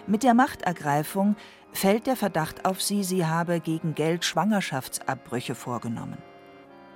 Mit 0.07 0.23
der 0.23 0.35
Machtergreifung 0.35 1.35
fällt 1.77 2.07
der 2.07 2.17
Verdacht 2.17 2.65
auf 2.65 2.83
sie, 2.83 3.05
sie 3.05 3.27
habe 3.27 3.61
gegen 3.61 3.95
Geld 3.95 4.25
Schwangerschaftsabbrüche 4.25 5.55
vorgenommen. 5.55 6.19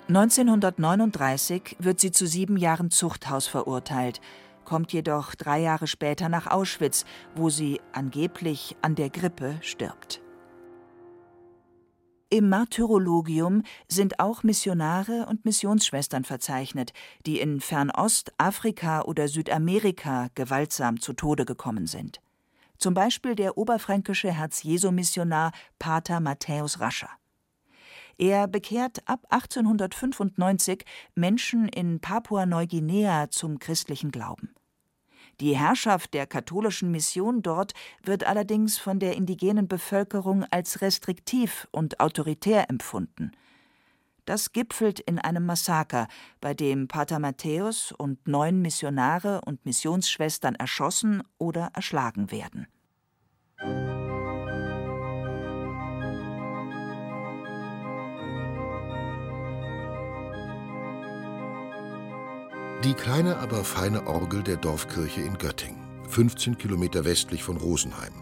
1939 0.08 1.76
wird 1.78 2.00
sie 2.00 2.10
zu 2.10 2.26
sieben 2.26 2.56
Jahren 2.56 2.90
Zuchthaus 2.90 3.46
verurteilt, 3.46 4.20
kommt 4.64 4.92
jedoch 4.92 5.34
drei 5.34 5.60
Jahre 5.60 5.86
später 5.86 6.28
nach 6.28 6.46
Auschwitz, 6.46 7.04
wo 7.36 7.50
sie 7.50 7.80
angeblich 7.92 8.76
an 8.82 8.94
der 8.94 9.10
Grippe 9.10 9.58
stirbt. 9.60 10.20
Im 12.30 12.48
Martyrologium 12.48 13.64
sind 13.88 14.20
auch 14.20 14.44
Missionare 14.44 15.26
und 15.28 15.44
Missionsschwestern 15.44 16.24
verzeichnet, 16.24 16.92
die 17.26 17.40
in 17.40 17.60
Fernost, 17.60 18.32
Afrika 18.38 19.02
oder 19.02 19.28
Südamerika 19.28 20.28
gewaltsam 20.34 21.00
zu 21.00 21.12
Tode 21.12 21.44
gekommen 21.44 21.86
sind 21.86 22.20
zum 22.80 22.94
Beispiel 22.94 23.36
der 23.36 23.56
oberfränkische 23.56 24.32
Herz-Jesu-Missionar 24.32 25.52
Pater 25.78 26.18
Matthäus 26.18 26.80
Rascher. 26.80 27.10
Er 28.18 28.48
bekehrt 28.48 29.02
ab 29.06 29.26
1895 29.30 30.84
Menschen 31.14 31.68
in 31.68 32.00
Papua-Neuguinea 32.00 33.30
zum 33.30 33.58
christlichen 33.58 34.10
Glauben. 34.10 34.54
Die 35.40 35.56
Herrschaft 35.56 36.12
der 36.12 36.26
katholischen 36.26 36.90
Mission 36.90 37.40
dort 37.40 37.72
wird 38.02 38.24
allerdings 38.24 38.76
von 38.76 38.98
der 38.98 39.14
indigenen 39.16 39.68
Bevölkerung 39.68 40.44
als 40.50 40.82
restriktiv 40.82 41.66
und 41.70 42.00
autoritär 42.00 42.68
empfunden. 42.68 43.32
Das 44.30 44.52
gipfelt 44.52 45.00
in 45.00 45.18
einem 45.18 45.44
Massaker, 45.44 46.06
bei 46.40 46.54
dem 46.54 46.86
Pater 46.86 47.18
Matthäus 47.18 47.90
und 47.90 48.28
neun 48.28 48.62
Missionare 48.62 49.40
und 49.44 49.66
Missionsschwestern 49.66 50.54
erschossen 50.54 51.24
oder 51.36 51.70
erschlagen 51.74 52.30
werden. 52.30 52.68
Die 62.84 62.94
kleine, 62.94 63.38
aber 63.38 63.64
feine 63.64 64.06
Orgel 64.06 64.44
der 64.44 64.58
Dorfkirche 64.58 65.22
in 65.22 65.38
Göttingen, 65.38 65.82
15 66.06 66.56
Kilometer 66.56 67.04
westlich 67.04 67.42
von 67.42 67.56
Rosenheim. 67.56 68.12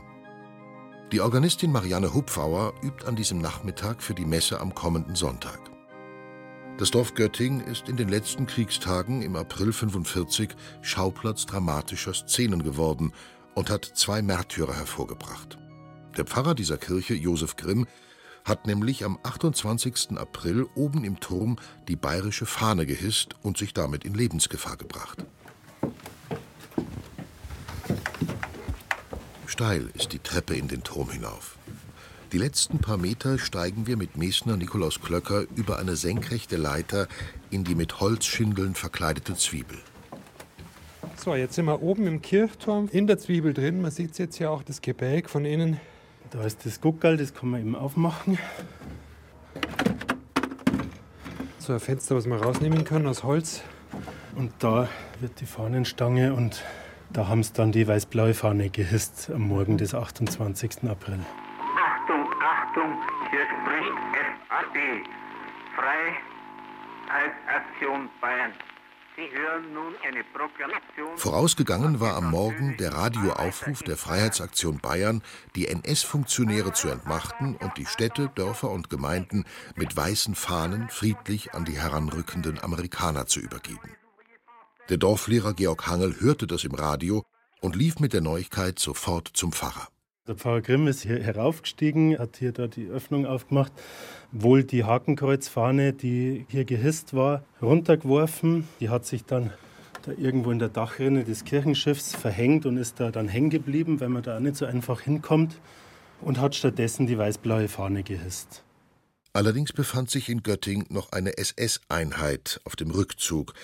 Die 1.12 1.20
Organistin 1.20 1.70
Marianne 1.70 2.14
Hupfauer 2.14 2.72
übt 2.82 3.04
an 3.06 3.14
diesem 3.14 3.42
Nachmittag 3.42 4.02
für 4.02 4.14
die 4.14 4.24
Messe 4.24 4.58
am 4.58 4.74
kommenden 4.74 5.14
Sonntag. 5.14 5.60
Das 6.78 6.92
Dorf 6.92 7.14
Göttingen 7.14 7.60
ist 7.66 7.88
in 7.88 7.96
den 7.96 8.08
letzten 8.08 8.46
Kriegstagen 8.46 9.20
im 9.20 9.34
April 9.34 9.72
45 9.72 10.50
Schauplatz 10.80 11.44
dramatischer 11.44 12.14
Szenen 12.14 12.62
geworden 12.62 13.12
und 13.56 13.68
hat 13.68 13.84
zwei 13.84 14.22
Märtyrer 14.22 14.76
hervorgebracht. 14.76 15.58
Der 16.16 16.24
Pfarrer 16.24 16.54
dieser 16.54 16.78
Kirche, 16.78 17.14
Josef 17.14 17.56
Grimm, 17.56 17.88
hat 18.44 18.68
nämlich 18.68 19.04
am 19.04 19.18
28. 19.24 20.16
April 20.18 20.66
oben 20.76 21.02
im 21.02 21.18
Turm 21.18 21.56
die 21.88 21.96
bayerische 21.96 22.46
Fahne 22.46 22.86
gehisst 22.86 23.34
und 23.42 23.58
sich 23.58 23.74
damit 23.74 24.04
in 24.04 24.14
Lebensgefahr 24.14 24.76
gebracht. 24.76 25.18
Steil 29.46 29.90
ist 29.94 30.12
die 30.12 30.20
Treppe 30.20 30.54
in 30.54 30.68
den 30.68 30.84
Turm 30.84 31.10
hinauf. 31.10 31.57
Die 32.32 32.38
letzten 32.38 32.78
paar 32.78 32.98
Meter 32.98 33.38
steigen 33.38 33.86
wir 33.86 33.96
mit 33.96 34.18
Mesner 34.18 34.58
Nikolaus 34.58 35.00
Klöcker 35.00 35.46
über 35.56 35.78
eine 35.78 35.96
senkrechte 35.96 36.58
Leiter 36.58 37.08
in 37.50 37.64
die 37.64 37.74
mit 37.74 38.00
Holzschindeln 38.00 38.74
verkleidete 38.74 39.34
Zwiebel. 39.34 39.78
So, 41.16 41.34
jetzt 41.34 41.54
sind 41.54 41.64
wir 41.64 41.80
oben 41.80 42.06
im 42.06 42.20
Kirchturm 42.20 42.90
in 42.92 43.06
der 43.06 43.18
Zwiebel 43.18 43.54
drin. 43.54 43.80
Man 43.80 43.90
sieht 43.90 44.18
jetzt 44.18 44.38
ja 44.38 44.50
auch 44.50 44.62
das 44.62 44.82
Gebälk 44.82 45.30
von 45.30 45.46
innen. 45.46 45.80
Da 46.30 46.44
ist 46.44 46.66
das 46.66 46.82
Guckerl, 46.82 47.16
das 47.16 47.32
kann 47.32 47.48
man 47.48 47.60
eben 47.60 47.74
aufmachen. 47.74 48.38
So 51.58 51.72
ein 51.72 51.80
Fenster, 51.80 52.14
was 52.14 52.26
man 52.26 52.40
rausnehmen 52.40 52.84
kann 52.84 53.06
aus 53.06 53.24
Holz. 53.24 53.62
Und 54.36 54.52
da 54.58 54.86
wird 55.20 55.40
die 55.40 55.46
Fahnenstange 55.46 56.34
und 56.34 56.62
da 57.10 57.26
haben 57.26 57.42
sie 57.42 57.54
dann 57.54 57.72
die 57.72 57.88
weiß-blaue 57.88 58.34
Fahne 58.34 58.68
gehisst 58.68 59.30
am 59.34 59.48
Morgen 59.48 59.78
des 59.78 59.94
28. 59.94 60.84
April. 60.90 61.20
Achtung, 62.68 62.98
hier 63.30 63.46
spricht 63.46 63.92
FAD, 64.48 64.76
Freiheitsaktion 67.08 68.10
Bayern. 68.20 68.52
Vorausgegangen 71.16 71.98
war 71.98 72.14
am 72.14 72.30
Morgen 72.30 72.76
der 72.76 72.94
Radioaufruf 72.94 73.82
der 73.82 73.96
Freiheitsaktion 73.96 74.78
Bayern, 74.78 75.22
die 75.56 75.66
NS-Funktionäre 75.66 76.72
zu 76.72 76.88
entmachten 76.88 77.56
und 77.56 77.76
die 77.78 77.86
Städte, 77.86 78.30
Dörfer 78.36 78.70
und 78.70 78.90
Gemeinden 78.90 79.44
mit 79.74 79.96
weißen 79.96 80.36
Fahnen 80.36 80.88
friedlich 80.88 81.54
an 81.54 81.64
die 81.64 81.80
heranrückenden 81.80 82.62
Amerikaner 82.62 83.26
zu 83.26 83.40
übergeben. 83.40 83.96
Der 84.88 84.98
Dorflehrer 84.98 85.54
Georg 85.54 85.88
Hangel 85.88 86.20
hörte 86.20 86.46
das 86.46 86.62
im 86.62 86.76
Radio 86.76 87.24
und 87.60 87.74
lief 87.74 87.98
mit 87.98 88.12
der 88.12 88.20
Neuigkeit 88.20 88.78
sofort 88.78 89.28
zum 89.32 89.50
Pfarrer. 89.50 89.88
Der 90.28 90.36
Pfarrer 90.36 90.60
Grimm 90.60 90.86
ist 90.88 91.04
hier 91.04 91.22
heraufgestiegen, 91.22 92.18
hat 92.18 92.36
hier 92.36 92.52
da 92.52 92.66
die 92.66 92.88
Öffnung 92.88 93.24
aufgemacht, 93.24 93.72
wohl 94.30 94.62
die 94.62 94.84
Hakenkreuzfahne, 94.84 95.94
die 95.94 96.44
hier 96.50 96.66
gehisst 96.66 97.14
war, 97.14 97.44
runtergeworfen. 97.62 98.68
Die 98.78 98.90
hat 98.90 99.06
sich 99.06 99.24
dann 99.24 99.54
da 100.02 100.12
irgendwo 100.12 100.50
in 100.50 100.58
der 100.58 100.68
Dachrinne 100.68 101.24
des 101.24 101.46
Kirchenschiffs 101.46 102.14
verhängt 102.14 102.66
und 102.66 102.76
ist 102.76 103.00
da 103.00 103.10
dann 103.10 103.26
hängen 103.26 103.48
geblieben, 103.48 104.00
weil 104.00 104.10
man 104.10 104.22
da 104.22 104.36
auch 104.36 104.40
nicht 104.40 104.56
so 104.56 104.66
einfach 104.66 105.00
hinkommt 105.00 105.58
und 106.20 106.38
hat 106.38 106.54
stattdessen 106.54 107.06
die 107.06 107.16
weiß-blaue 107.16 107.68
Fahne 107.68 108.02
gehisst. 108.02 108.64
Allerdings 109.32 109.72
befand 109.72 110.10
sich 110.10 110.28
in 110.28 110.42
Göttingen 110.42 110.84
noch 110.90 111.12
eine 111.12 111.38
SS-Einheit 111.38 112.60
auf 112.64 112.76
dem 112.76 112.90
Rückzug 112.90 113.54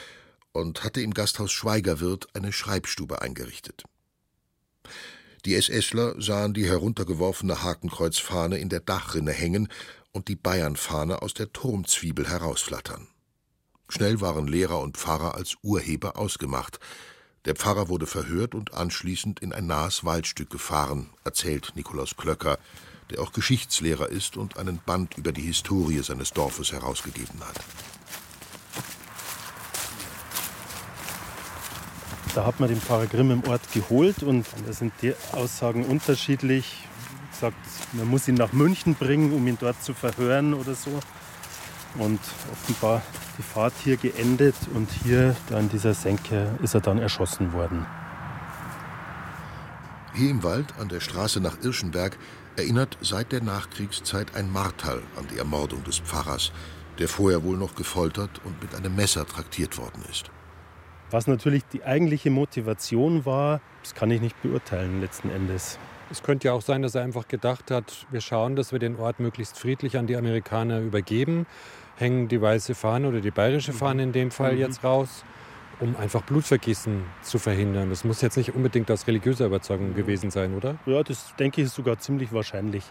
und 0.52 0.83
hatte 0.83 1.02
im 1.02 1.12
Gasthaus 1.12 1.52
Schweigerwirt 1.52 2.28
eine 2.33 2.52
Schreibstube 2.52 3.21
eingerichtet. 3.21 3.85
Die 5.45 5.61
SSler 5.61 6.15
sahen 6.23 6.55
die 6.55 6.67
heruntergeworfene 6.67 7.63
Hakenkreuzfahne 7.63 8.57
in 8.57 8.71
der 8.71 8.81
Dachrinne 8.81 9.33
hängen 9.33 9.69
und 10.13 10.29
die 10.29 10.37
Bayernfahne 10.37 11.21
aus 11.21 11.35
der 11.35 11.53
Turmzwiebel 11.53 12.29
herausflattern. 12.29 13.09
Schnell 13.91 14.23
waren 14.23 14.47
Lehrer 14.47 14.81
und 14.81 14.97
Pfarrer 14.97 15.35
als 15.35 15.57
Urheber 15.63 16.17
ausgemacht. 16.17 16.81
Der 17.45 17.55
Pfarrer 17.55 17.91
wurde 17.91 18.07
verhört 18.07 18.55
und 18.55 18.73
anschließend 18.73 19.41
in 19.41 19.53
ein 19.53 19.67
nahes 19.67 20.03
Waldstück 20.05 20.49
gefahren, 20.49 21.11
erzählt 21.25 21.73
Nikolaus 21.75 22.17
Klöcker, 22.17 22.59
der 23.11 23.21
auch 23.21 23.33
Geschichtslehrer 23.33 24.09
ist 24.09 24.39
und 24.39 24.57
einen 24.57 24.79
Band 24.79 25.19
über 25.19 25.33
die 25.33 25.43
Historie 25.43 26.03
seines 26.03 26.33
Dorfes 26.33 26.73
herausgegeben 26.73 27.41
hat. 27.41 27.61
Da 32.35 32.45
hat 32.45 32.59
man 32.59 32.69
den 32.69 32.81
Pfarrer 32.81 33.07
Grimm 33.07 33.31
im 33.31 33.45
Ort 33.45 33.73
geholt 33.73 34.25
und 34.25 34.45
da 34.67 34.73
sind 34.73 34.93
die 35.03 35.14
Aussagen 35.33 35.85
unterschiedlich. 35.85 36.85
Sagt, 37.31 37.57
man 37.93 38.09
muss 38.09 38.26
ihn 38.26 38.35
nach 38.35 38.53
München 38.53 38.97
bringen, 38.97 39.33
um 39.33 39.47
ihn 39.47 39.57
dort 39.61 39.81
zu 39.83 39.95
verhören 39.95 40.53
oder 40.53 40.75
so. 40.75 40.99
Und 41.97 42.19
offenbar 42.50 43.03
die 43.38 43.43
Fahrt 43.43 43.73
hier 43.85 43.97
geendet 43.97 44.57
und 44.75 44.91
hier 45.05 45.37
da 45.49 45.61
in 45.61 45.69
dieser 45.69 45.95
Senke 45.95 46.59
ist 46.61 46.75
er 46.75 46.81
dann 46.81 46.99
erschossen 46.99 47.53
worden. 47.53 47.87
Hier 50.12 50.31
im 50.31 50.43
Wald 50.43 50.75
an 50.81 50.88
der 50.88 51.00
Straße 51.00 51.41
nach 51.41 51.59
Irschenberg 51.62 52.19
erinnert 52.57 52.99
seit 53.00 53.31
der 53.31 53.43
Nachkriegszeit 53.43 54.35
ein 54.35 54.53
Martal 54.53 55.03
an 55.17 55.26
die 55.33 55.38
Ermordung 55.38 55.85
des 55.85 55.99
Pfarrers, 55.99 56.50
der 56.99 57.09
vorher 57.09 57.45
wohl 57.45 57.57
noch 57.57 57.76
gefoltert 57.76 58.41
und 58.45 58.61
mit 58.61 58.75
einem 58.75 58.95
Messer 58.97 59.25
traktiert 59.25 59.79
worden 59.79 60.03
ist. 60.11 60.31
Was 61.11 61.26
natürlich 61.26 61.64
die 61.73 61.84
eigentliche 61.84 62.30
Motivation 62.30 63.25
war, 63.25 63.61
das 63.82 63.94
kann 63.94 64.11
ich 64.11 64.20
nicht 64.20 64.40
beurteilen 64.42 65.00
letzten 65.00 65.30
Endes. 65.30 65.78
Es 66.11 66.23
könnte 66.23 66.49
ja 66.49 66.54
auch 66.54 66.62
sein, 66.62 66.82
dass 66.82 66.94
er 66.94 67.02
einfach 67.02 67.28
gedacht 67.28 67.70
hat, 67.70 68.06
wir 68.11 68.20
schauen, 68.20 68.56
dass 68.56 68.73
wir 68.73 68.78
den 68.78 68.96
Ort 68.96 69.20
möglichst 69.20 69.58
friedlich 69.58 69.96
an 69.96 70.06
die 70.06 70.16
Amerikaner 70.16 70.80
übergeben, 70.80 71.46
hängen 71.96 72.28
die 72.28 72.40
weiße 72.40 72.75
Fahne 72.75 73.08
oder 73.08 73.20
die 73.20 73.30
bayerische 73.30 73.73
mhm. 73.73 73.76
Fahne 73.76 74.02
in 74.02 74.12
dem 74.12 74.30
Fall 74.30 74.54
mhm. 74.54 74.58
jetzt 74.58 74.84
raus, 74.84 75.25
um 75.80 75.96
einfach 75.96 76.23
Blutvergießen 76.23 77.02
zu 77.23 77.38
verhindern. 77.38 77.90
Das 77.90 78.04
muss 78.04 78.20
jetzt 78.20 78.37
nicht 78.37 78.54
unbedingt 78.54 78.90
aus 78.90 79.06
religiöser 79.06 79.46
Überzeugung 79.46 79.94
gewesen 79.94 80.30
sein, 80.30 80.54
oder? 80.54 80.76
Ja, 80.87 81.02
das 81.02 81.34
denke 81.38 81.61
ich 81.61 81.66
ist 81.68 81.75
sogar 81.75 81.99
ziemlich 81.99 82.32
wahrscheinlich, 82.32 82.84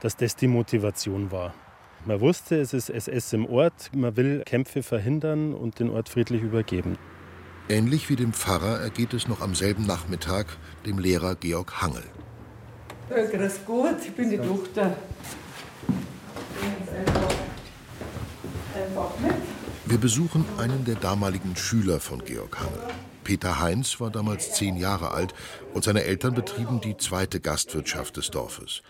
dass 0.00 0.16
das 0.16 0.36
die 0.36 0.48
Motivation 0.48 1.30
war. 1.30 1.54
Man 2.04 2.20
wusste, 2.20 2.60
es 2.60 2.74
ist 2.74 2.90
SS 2.90 3.32
im 3.32 3.46
Ort, 3.46 3.90
man 3.94 4.16
will 4.16 4.42
Kämpfe 4.44 4.82
verhindern 4.82 5.54
und 5.54 5.78
den 5.78 5.88
Ort 5.88 6.08
friedlich 6.08 6.42
übergeben. 6.42 6.98
Ähnlich 7.68 8.08
wie 8.10 8.16
dem 8.16 8.32
Pfarrer 8.32 8.80
ergeht 8.80 9.14
es 9.14 9.28
noch 9.28 9.40
am 9.40 9.54
selben 9.54 9.86
Nachmittag 9.86 10.46
dem 10.84 10.98
Lehrer 10.98 11.36
Georg 11.36 11.80
Hangel. 11.80 12.04
Ja, 13.08 13.24
grüß 13.24 13.60
Gott, 13.66 13.96
ich 14.04 14.12
bin 14.12 14.30
die 14.30 14.38
Tochter. 14.38 14.96
Wir 19.86 19.98
besuchen 19.98 20.44
einen 20.58 20.84
der 20.84 20.96
damaligen 20.96 21.54
Schüler 21.56 22.00
von 22.00 22.24
Georg 22.24 22.58
Hangel. 22.58 22.82
Peter 23.24 23.60
Heinz 23.60 24.00
war 24.00 24.10
damals 24.10 24.54
zehn 24.54 24.76
Jahre 24.76 25.12
alt 25.12 25.32
und 25.74 25.84
seine 25.84 26.04
Eltern 26.04 26.34
betrieben 26.34 26.80
die 26.80 26.96
zweite 26.96 27.40
Gastwirtschaft 27.40 28.16
des 28.16 28.30
Dorfes. 28.30 28.82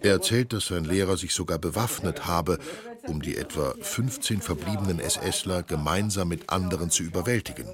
Er 0.00 0.12
erzählt, 0.12 0.52
dass 0.52 0.66
sein 0.66 0.84
Lehrer 0.84 1.16
sich 1.16 1.34
sogar 1.34 1.58
bewaffnet 1.58 2.26
habe, 2.26 2.58
um 3.06 3.20
die 3.20 3.36
etwa 3.36 3.74
15 3.80 4.40
verbliebenen 4.40 5.00
SSler 5.00 5.62
gemeinsam 5.62 6.28
mit 6.28 6.48
anderen 6.50 6.90
zu 6.90 7.02
überwältigen. 7.02 7.66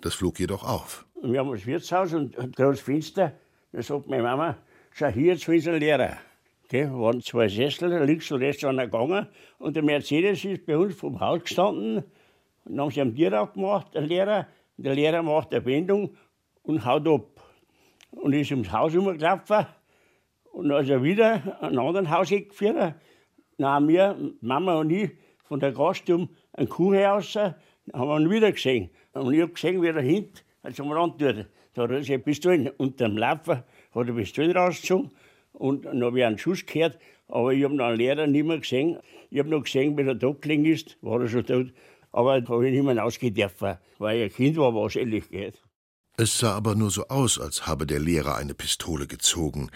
Das 0.00 0.14
flog 0.14 0.38
jedoch 0.38 0.62
auf. 0.62 1.06
Wir 1.22 1.40
haben 1.40 1.50
das 1.50 1.66
Wirtshaus 1.66 2.12
und, 2.12 2.36
und 2.36 2.58
das 2.58 2.80
Fenster. 2.80 3.32
Da 3.72 3.82
sagt 3.82 4.06
meine 4.08 4.22
Mama, 4.22 4.56
schau 4.92 5.08
hier, 5.08 5.32
jetzt 5.32 5.48
ist 5.48 5.68
ein 5.68 5.80
Lehrer. 5.80 6.18
Okay, 6.64 6.90
waren 6.90 7.20
zwei 7.20 7.48
Sessel, 7.48 8.04
links 8.04 8.30
und 8.30 8.42
rechts 8.42 8.64
einer 8.64 8.86
gegangen. 8.86 9.26
Und 9.58 9.76
der 9.76 9.82
Mercedes 9.82 10.44
ist 10.44 10.66
bei 10.66 10.76
uns 10.76 10.94
vom 10.94 11.20
Haus 11.20 11.42
gestanden. 11.42 12.04
Dann 12.64 12.80
haben 12.80 12.90
sie 12.90 13.00
einen 13.00 13.14
Bier 13.14 13.40
aufgemacht, 13.40 13.94
der 13.94 14.02
Lehrer. 14.02 14.46
Und 14.76 14.84
der 14.84 14.94
Lehrer 14.94 15.22
macht 15.22 15.54
eine 15.54 15.64
Wendung 15.64 16.16
und 16.62 16.84
haut 16.84 17.06
ab. 17.06 17.40
Und 18.10 18.32
ist 18.32 18.50
ums 18.50 18.72
Haus 18.72 18.94
umgelaufen. 18.94 19.66
Und 20.52 20.72
als 20.72 20.88
er 20.88 21.02
wieder 21.02 21.58
einen 21.60 21.78
anderen 21.78 22.10
Haus 22.10 22.30
geführt 22.30 22.94
nahm 23.58 23.88
wir, 23.88 24.16
Mama 24.40 24.74
und 24.76 24.90
ich, 24.90 25.12
von 25.44 25.60
der 25.60 25.72
Gastum 25.72 26.28
ein 26.52 26.68
Kuh 26.68 26.94
raus, 26.94 27.38
haben 27.92 28.08
wir 28.08 28.20
ihn 28.20 28.30
wieder 28.30 28.52
gesehen. 28.52 28.90
Und 29.12 29.32
ich 29.32 29.42
habe 29.42 29.52
gesehen, 29.52 29.82
wie 29.82 29.88
er 29.88 30.00
hinten 30.00 30.40
zum 30.74 30.92
Rand 30.92 31.20
tut. 31.20 31.46
Da 31.74 31.82
hat 31.82 31.90
er 31.90 32.02
seine 32.02 32.18
Pistole 32.20 32.72
unter 32.78 33.08
dem 33.08 33.18
Laufen, 33.18 33.62
hat 33.94 34.08
er 34.08 34.14
Pistole 34.14 34.54
rausgezogen 34.54 35.10
und 35.52 35.84
dann 35.84 36.02
habe 36.02 36.18
ich 36.18 36.24
einen 36.24 36.38
Schuss 36.38 36.64
gehört, 36.64 36.98
aber 37.28 37.52
ich 37.52 37.64
habe 37.64 37.76
den 37.76 37.96
Lehrer 37.96 38.26
nicht 38.26 38.46
mehr 38.46 38.58
gesehen. 38.58 38.98
Ich 39.30 39.38
habe 39.38 39.48
noch 39.48 39.62
gesehen, 39.62 39.96
wie 39.96 40.02
er 40.02 40.14
da 40.14 40.30
gelegen 40.30 40.64
ist, 40.64 40.96
war 41.02 41.20
er 41.20 41.28
schon 41.28 41.44
tot. 41.44 41.72
Aber 42.12 42.40
da 42.40 42.48
habe 42.48 42.66
ich 42.68 42.74
nicht 42.74 42.84
mehr 42.84 42.96
rausgehen 42.96 43.34
dürfen, 43.34 43.76
weil 43.98 44.18
ich 44.18 44.24
ein 44.24 44.36
Kind 44.36 44.56
war, 44.56 44.74
was 44.74 44.96
ehrlich 44.96 45.28
geht. 45.28 45.62
Es 46.16 46.38
sah 46.38 46.54
aber 46.54 46.74
nur 46.74 46.90
so 46.90 47.08
aus, 47.08 47.38
als 47.38 47.66
habe 47.66 47.86
der 47.86 48.00
Lehrer 48.00 48.36
eine 48.36 48.54
Pistole 48.54 49.06
gezogen. 49.06 49.70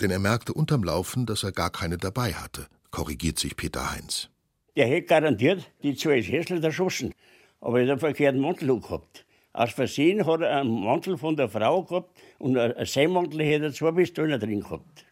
Denn 0.00 0.10
er 0.10 0.18
merkte 0.18 0.52
unterm 0.52 0.82
Laufen, 0.82 1.26
dass 1.26 1.44
er 1.44 1.52
gar 1.52 1.70
keine 1.70 1.98
dabei 1.98 2.32
hatte, 2.32 2.66
korrigiert 2.90 3.38
sich 3.38 3.56
Peter 3.56 3.92
Heinz. 3.92 4.28
Der 4.76 4.86
hätte 4.86 5.06
garantiert 5.06 5.70
die 5.82 5.94
zwei 5.94 6.20
Sessel 6.22 6.62
erschossen 6.64 7.12
aber 7.60 7.80
er 7.80 7.84
hat 7.84 7.90
einen 7.90 8.00
verkehrten 8.00 8.40
Mantel 8.40 8.80
gehabt. 8.80 9.24
Aus 9.52 9.72
Versehen 9.72 10.26
hat 10.26 10.40
er 10.40 10.60
einen 10.60 10.84
Mantel 10.84 11.16
von 11.16 11.36
der 11.36 11.48
Frau 11.48 11.82
gehabt 11.82 12.10
und 12.38 12.56
ein 12.56 12.86
Seimantel 12.86 13.42
hätte 13.42 13.66
er 13.66 13.72
zwei 13.72 13.92
Pistolen 13.92 14.38
drin 14.38 14.60
gehabt. 14.60 15.06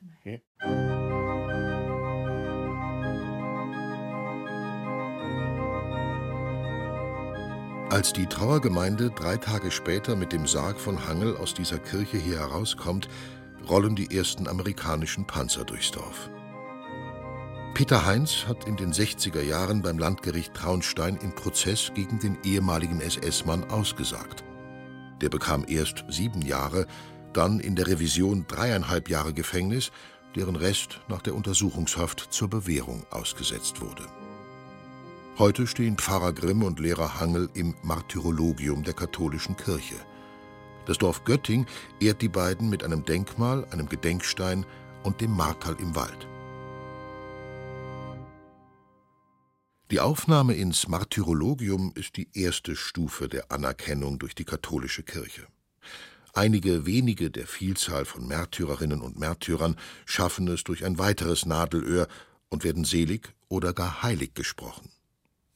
Als 7.90 8.12
die 8.12 8.26
Trauergemeinde 8.26 9.11
drei 9.11 9.37
Tage 9.37 9.70
später 9.70 10.16
mit 10.16 10.32
dem 10.32 10.46
Sarg 10.46 10.78
von 10.78 11.09
Hangel 11.09 11.37
aus 11.37 11.54
dieser 11.54 11.78
Kirche 11.78 12.18
hier 12.18 12.40
herauskommt, 12.40 13.09
rollen 13.70 13.96
die 13.96 14.14
ersten 14.14 14.48
amerikanischen 14.48 15.26
Panzer 15.26 15.64
durchs 15.64 15.92
Dorf. 15.92 16.28
Peter 17.76 18.06
Heinz 18.06 18.46
hat 18.48 18.66
in 18.66 18.76
den 18.76 18.90
60er 18.90 19.42
Jahren 19.42 19.82
beim 19.82 19.98
Landgericht 19.98 20.54
Traunstein 20.54 21.18
im 21.18 21.34
Prozess 21.34 21.92
gegen 21.94 22.18
den 22.18 22.38
ehemaligen 22.42 23.02
SS-Mann 23.02 23.64
ausgesagt. 23.64 24.44
Der 25.20 25.28
bekam 25.28 25.62
erst 25.68 26.02
sieben 26.08 26.40
Jahre, 26.40 26.86
dann 27.34 27.60
in 27.60 27.76
der 27.76 27.86
Revision 27.86 28.46
dreieinhalb 28.48 29.10
Jahre 29.10 29.34
Gefängnis, 29.34 29.92
deren 30.34 30.56
Rest 30.56 31.02
nach 31.08 31.20
der 31.20 31.34
Untersuchungshaft 31.34 32.28
zur 32.30 32.48
Bewährung 32.48 33.04
ausgesetzt 33.10 33.82
wurde. 33.82 34.06
Heute 35.38 35.66
stehen 35.66 35.98
Pfarrer 35.98 36.32
Grimm 36.32 36.62
und 36.62 36.80
Lehrer 36.80 37.20
Hangel 37.20 37.50
im 37.52 37.74
Martyrologium 37.82 38.84
der 38.84 38.94
katholischen 38.94 39.54
Kirche. 39.54 39.96
Das 40.86 40.96
Dorf 40.96 41.24
Götting 41.24 41.66
ehrt 42.00 42.22
die 42.22 42.30
beiden 42.30 42.70
mit 42.70 42.82
einem 42.82 43.04
Denkmal, 43.04 43.66
einem 43.70 43.86
Gedenkstein 43.86 44.64
und 45.02 45.20
dem 45.20 45.32
Martal 45.32 45.76
im 45.78 45.94
Wald. 45.94 46.26
Die 49.92 50.01
Aufnahme 50.01 50.55
ins 50.55 50.88
Martyrologium 50.88 51.92
ist 51.94 52.16
die 52.16 52.29
erste 52.35 52.75
Stufe 52.75 53.29
der 53.29 53.53
Anerkennung 53.53 54.18
durch 54.18 54.35
die 54.35 54.44
katholische 54.44 55.05
Kirche. 55.05 55.46
Einige 56.33 56.87
wenige 56.87 57.31
der 57.31 57.46
Vielzahl 57.46 58.05
von 58.05 58.27
Märtyrerinnen 58.27 59.01
und 59.01 59.16
Märtyrern 59.16 59.77
schaffen 60.05 60.49
es 60.49 60.64
durch 60.64 60.85
ein 60.85 60.99
weiteres 60.99 61.46
Nadelöhr 61.46 62.09
und 62.49 62.64
werden 62.64 62.85
selig 62.85 63.33
oder 63.49 63.72
gar 63.72 64.03
heilig 64.03 64.35
gesprochen. 64.35 64.90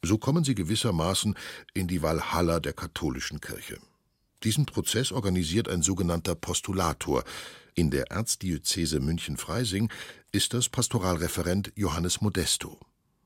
So 0.04 0.16
kommen 0.16 0.44
sie 0.44 0.54
gewissermaßen 0.54 1.34
in 1.74 1.88
die 1.88 2.00
Walhalla 2.00 2.60
der 2.60 2.72
katholischen 2.72 3.40
Kirche. 3.40 3.78
Diesen 4.44 4.64
Prozess 4.64 5.10
organisiert 5.10 5.68
ein 5.68 5.82
sogenannter 5.82 6.36
Postulator. 6.36 7.24
In 7.74 7.90
der 7.90 8.12
Erzdiözese 8.12 9.00
München-Freising 9.00 9.90
ist 10.30 10.54
das 10.54 10.68
Pastoralreferent 10.68 11.72
Johannes 11.74 12.20
Modesto. 12.20 12.78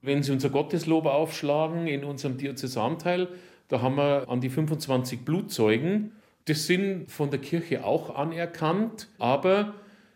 Wenn 0.05 0.23
Sie 0.23 0.33
unser 0.33 0.51
Gotteslob 0.51 1.07
aufschlagen 1.07 1.87
in 1.87 2.05
unserem 2.05 2.37
Diözesanteil, 2.37 3.29
da 3.69 3.81
haben 3.81 3.97
wir 3.97 4.29
an 4.29 4.43
die 4.43 4.51
25 4.51 5.21
Blutzeugen. 5.21 6.13
Das 6.45 6.67
sind 6.67 7.11
von 7.11 7.31
der 7.31 7.41
Kirche 7.41 7.87
auch 7.87 8.15
anerkannt, 8.15 9.09
aber 9.19 9.73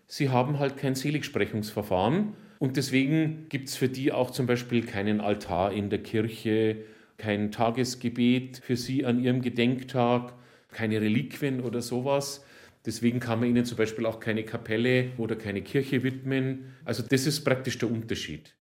sie 0.07 0.29
haben 0.29 0.59
halt 0.59 0.77
kein 0.77 0.94
Seligsprechungsverfahren. 0.94 2.35
Und 2.59 2.77
deswegen 2.77 3.46
gibt 3.48 3.70
es 3.70 3.77
für 3.77 3.88
die 3.88 4.12
auch 4.12 4.31
zum 4.31 4.44
Beispiel 4.44 4.85
keinen 4.85 5.22
Altar 5.22 5.72
in 5.72 5.88
der 5.88 6.03
Kirche, 6.03 6.85
kein 7.16 7.51
Tagesgebet 7.51 8.59
für 8.59 8.77
sie 8.77 9.07
an 9.07 9.18
ihrem 9.18 9.40
Gedenktag, 9.40 10.35
keine 10.70 11.01
Reliquien 11.01 11.62
oder 11.62 11.81
sowas. 11.81 12.44
Deswegen 12.85 13.20
kann 13.20 13.40
man 13.40 13.48
ihnen 13.48 13.64
zum 13.64 13.79
Beispiel 13.79 14.05
auch 14.05 14.20
keine 14.20 14.44
Kapelle 14.44 15.12
oder 15.16 15.35
keine 15.35 15.62
Kirche 15.62 16.03
widmen. 16.03 16.74
Also 16.85 17.03
das 17.03 17.27
ist 17.27 17.42
praktisch 17.42 17.79
der 17.79 17.90
Unterschied. 17.90 18.55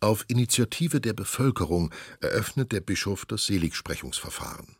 Auf 0.00 0.24
Initiative 0.28 1.00
der 1.00 1.14
Bevölkerung 1.14 1.90
eröffnet 2.20 2.70
der 2.72 2.80
Bischof 2.80 3.24
das 3.24 3.46
Seligsprechungsverfahren. 3.46 4.76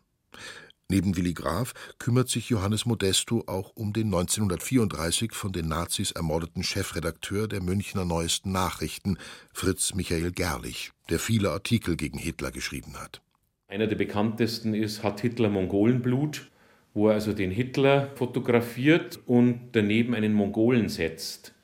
Neben 0.88 1.16
Willi 1.16 1.32
Graf 1.32 1.72
kümmert 1.98 2.28
sich 2.28 2.48
Johannes 2.50 2.86
Modesto 2.86 3.42
auch 3.48 3.72
um 3.74 3.92
den 3.92 4.06
1934 4.06 5.32
von 5.32 5.52
den 5.52 5.66
Nazis 5.66 6.12
ermordeten 6.12 6.62
Chefredakteur 6.62 7.48
der 7.48 7.60
Münchner 7.60 8.04
Neuesten 8.04 8.52
Nachrichten, 8.52 9.18
Fritz 9.52 9.94
Michael 9.94 10.30
Gerlich, 10.30 10.92
der 11.10 11.18
viele 11.18 11.50
Artikel 11.50 11.96
gegen 11.96 12.18
Hitler 12.18 12.52
geschrieben 12.52 13.00
hat. 13.00 13.20
Einer 13.66 13.88
der 13.88 13.96
bekanntesten 13.96 14.74
ist 14.74 15.02
Hat 15.02 15.20
Hitler 15.20 15.48
Mongolenblut, 15.48 16.52
wo 16.94 17.08
er 17.08 17.14
also 17.14 17.32
den 17.32 17.50
Hitler 17.50 18.10
fotografiert 18.14 19.18
und 19.26 19.70
daneben 19.72 20.14
einen 20.14 20.34
Mongolen 20.34 20.88
setzt. 20.88 21.55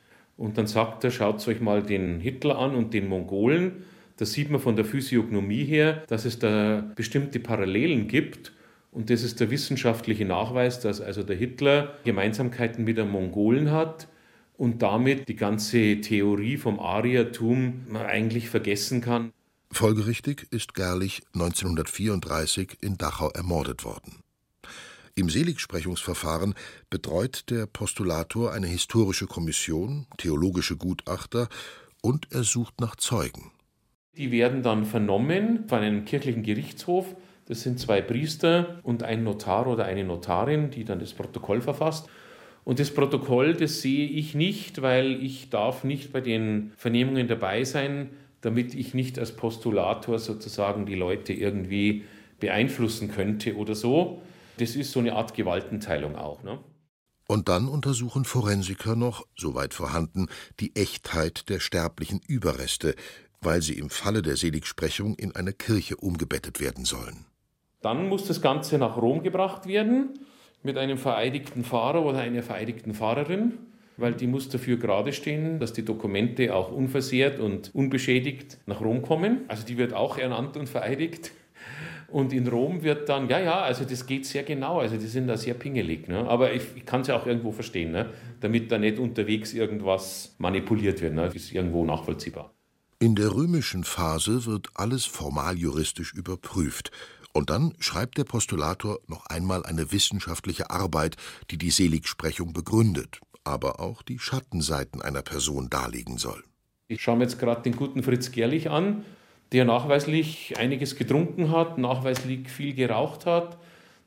Und 0.43 0.59
dann 0.59 0.67
sagt 0.67 1.05
er, 1.05 1.13
schaut 1.13 1.47
euch 1.47 1.61
mal 1.61 1.85
den 1.85 2.19
Hitler 2.19 2.59
an 2.59 2.75
und 2.75 2.93
den 2.95 3.07
Mongolen. 3.07 3.85
Da 4.17 4.25
sieht 4.25 4.51
man 4.51 4.61
von 4.61 4.75
der 4.75 4.85
Physiognomie 4.85 5.63
her, 5.63 6.03
dass 6.09 6.25
es 6.25 6.41
da 6.41 6.85
bestimmte 6.97 7.39
Parallelen 7.39 8.09
gibt. 8.09 8.51
Und 8.91 9.09
das 9.09 9.23
ist 9.23 9.39
der 9.39 9.53
wissenschaftliche 9.53 10.25
Nachweis, 10.25 10.81
dass 10.81 11.01
also 11.01 11.23
der 11.23 11.37
Hitler 11.37 11.95
Gemeinsamkeiten 12.03 12.83
mit 12.83 12.99
den 12.99 13.09
Mongolen 13.09 13.71
hat 13.71 14.09
und 14.57 14.83
damit 14.83 15.29
die 15.29 15.37
ganze 15.37 16.01
Theorie 16.01 16.57
vom 16.57 16.81
Ariertum 16.81 17.87
eigentlich 17.95 18.49
vergessen 18.49 19.01
kann. 19.01 19.31
Folgerichtig 19.71 20.49
ist 20.51 20.75
Gerlich 20.75 21.23
1934 21.35 22.79
in 22.81 22.99
Dachau 22.99 23.31
ermordet 23.31 23.85
worden. 23.85 24.25
Im 25.15 25.29
Seligsprechungsverfahren 25.29 26.55
betreut 26.91 27.51
der 27.51 27.67
Postulator 27.67 28.53
eine 28.53 28.67
historische 28.67 29.27
Kommission, 29.27 30.07
theologische 30.17 30.77
Gutachter 30.77 31.49
und 32.01 32.29
er 32.31 32.45
sucht 32.45 32.81
nach 32.81 32.97
Zeugen. 32.97 33.53
Die 34.17 34.31
werden 34.31 34.63
dann 34.63 34.85
vernommen 34.85 35.69
von 35.69 35.81
einem 35.81 36.05
kirchlichen 36.05 36.43
Gerichtshof 36.43 37.15
das 37.47 37.63
sind 37.63 37.79
zwei 37.79 38.01
Priester 38.01 38.79
und 38.83 39.03
ein 39.03 39.25
Notar 39.25 39.67
oder 39.67 39.85
eine 39.85 40.05
Notarin, 40.05 40.71
die 40.71 40.85
dann 40.85 41.01
das 41.01 41.13
Protokoll 41.13 41.61
verfasst. 41.61 42.09
Und 42.65 42.79
das 42.79 42.93
Protokoll, 42.93 43.55
das 43.55 43.81
sehe 43.83 44.07
ich 44.07 44.35
nicht, 44.35 44.83
weil 44.83 45.23
ich 45.23 45.51
darf 45.51 45.83
nicht 45.83 46.13
bei 46.13 46.21
den 46.21 46.73
Vernehmungen 46.77 47.27
dabei 47.27 47.65
sein, 47.65 48.11
damit 48.41 48.75
ich 48.75 48.95
nicht 48.95 49.19
als 49.19 49.33
Postulator 49.33 50.19
sozusagen 50.19 50.87
die 50.87 50.95
Leute 50.95 51.33
irgendwie 51.33 52.05
beeinflussen 52.39 53.11
könnte 53.11 53.57
oder 53.57 53.75
so. 53.75 54.23
Das 54.59 54.77
ist 54.77 54.93
so 54.93 55.01
eine 55.01 55.15
Art 55.15 55.35
Gewaltenteilung 55.35 56.17
auch. 56.17 56.43
Ne? 56.43 56.59
Und 57.27 57.49
dann 57.49 57.69
untersuchen 57.69 58.25
Forensiker 58.25 58.97
noch, 58.97 59.27
soweit 59.37 59.75
vorhanden, 59.75 60.29
die 60.61 60.77
Echtheit 60.77 61.49
der 61.49 61.61
sterblichen 61.61 62.21
Überreste, 62.27 62.95
weil 63.41 63.63
sie 63.63 63.79
im 63.79 63.91
Falle 63.91 64.23
der 64.23 64.37
Seligsprechung 64.37 65.15
in 65.15 65.35
eine 65.35 65.53
Kirche 65.53 65.97
umgebettet 65.97 66.61
werden 66.61 66.85
sollen. 66.85 67.27
Dann 67.81 68.09
muss 68.09 68.27
das 68.27 68.41
Ganze 68.41 68.79
nach 68.79 68.97
Rom 68.97 69.23
gebracht 69.23 69.67
werden 69.67 70.11
mit 70.63 70.79
einem 70.79 70.99
vereidigten 70.99 71.65
Fahrer 71.65 72.03
oder 72.05 72.19
einer 72.19 72.43
vereidigten 72.43 72.95
Fahrerin, 72.95 73.55
weil 73.97 74.15
die 74.15 74.27
muss 74.27 74.49
dafür 74.49 74.77
gerade 74.77 75.13
stehen, 75.13 75.59
dass 75.59 75.73
die 75.73 75.85
Dokumente 75.85 76.55
auch 76.55 76.71
unversehrt 76.71 77.41
und 77.41 77.75
unbeschädigt 77.75 78.59
nach 78.67 78.81
Rom 78.81 79.03
kommen. 79.03 79.41
Also 79.49 79.67
die 79.67 79.77
wird 79.77 79.93
auch 79.93 80.19
ernannt 80.19 80.57
und 80.57 80.69
vereidigt. 80.69 81.33
Und 82.13 82.35
in 82.35 82.47
Rom 82.47 82.83
wird 82.83 83.09
dann, 83.09 83.27
ja, 83.31 83.41
ja, 83.41 83.63
also 83.63 83.87
das 83.87 84.05
geht 84.05 84.27
sehr 84.27 84.43
genau, 84.43 84.81
also 84.81 84.99
die 84.99 85.07
sind 85.07 85.29
da 85.29 85.39
sehr 85.39 85.55
pingelig. 85.55 86.09
Ne? 86.09 86.29
Aber 86.29 86.53
ich, 86.53 86.63
ich 86.77 86.85
kann 86.85 87.01
es 87.01 87.07
ja 87.07 87.17
auch 87.17 87.27
irgendwo 87.27 87.53
verstehen, 87.53 87.91
ne? 87.91 88.11
damit 88.41 88.71
da 88.71 88.77
nicht 88.77 88.99
unterwegs 88.99 89.55
irgendwas 89.55 90.35
manipuliert 90.37 91.01
wird. 91.01 91.15
Ne? 91.15 91.23
Das 91.25 91.35
ist 91.35 91.53
irgendwo 91.53 91.87
nachvollziehbar. 91.87 92.53
In 92.99 93.15
der 93.15 93.35
römischen 93.35 93.83
Phase 93.85 94.45
wird 94.45 94.69
alles 94.75 95.07
formal 95.07 95.57
juristisch 95.57 96.13
überprüft. 96.13 96.91
Und 97.33 97.49
dann 97.49 97.73
schreibt 97.79 98.19
der 98.19 98.25
Postulator 98.25 98.99
noch 99.07 99.25
einmal 99.27 99.65
eine 99.65 99.91
wissenschaftliche 99.91 100.71
Arbeit, 100.71 101.17
die 101.51 101.57
die 101.57 101.71
Seligsprechung 101.71 102.53
begründet, 102.53 103.21
aber 103.43 103.81
auch 103.81 104.03
die 104.03 104.19
Schattenseiten 104.19 105.01
einer 105.01 105.23
Person 105.23 105.71
darlegen 105.71 106.19
soll. 106.19 106.45
Ich 106.89 107.01
schaue 107.01 107.17
mir 107.17 107.25
jetzt 107.25 107.41
gerade 107.41 107.63
den 107.63 107.75
guten 107.75 108.03
Fritz 108.03 108.33
Gerlich 108.33 108.69
an, 108.69 109.07
der 109.53 109.65
nachweislich 109.65 110.55
einiges 110.59 110.97
getrunken 110.97 111.51
hat, 111.51 111.79
nachweislich 111.79 112.49
viel 112.49 112.75
geraucht 112.75 113.27
hat, 113.27 113.59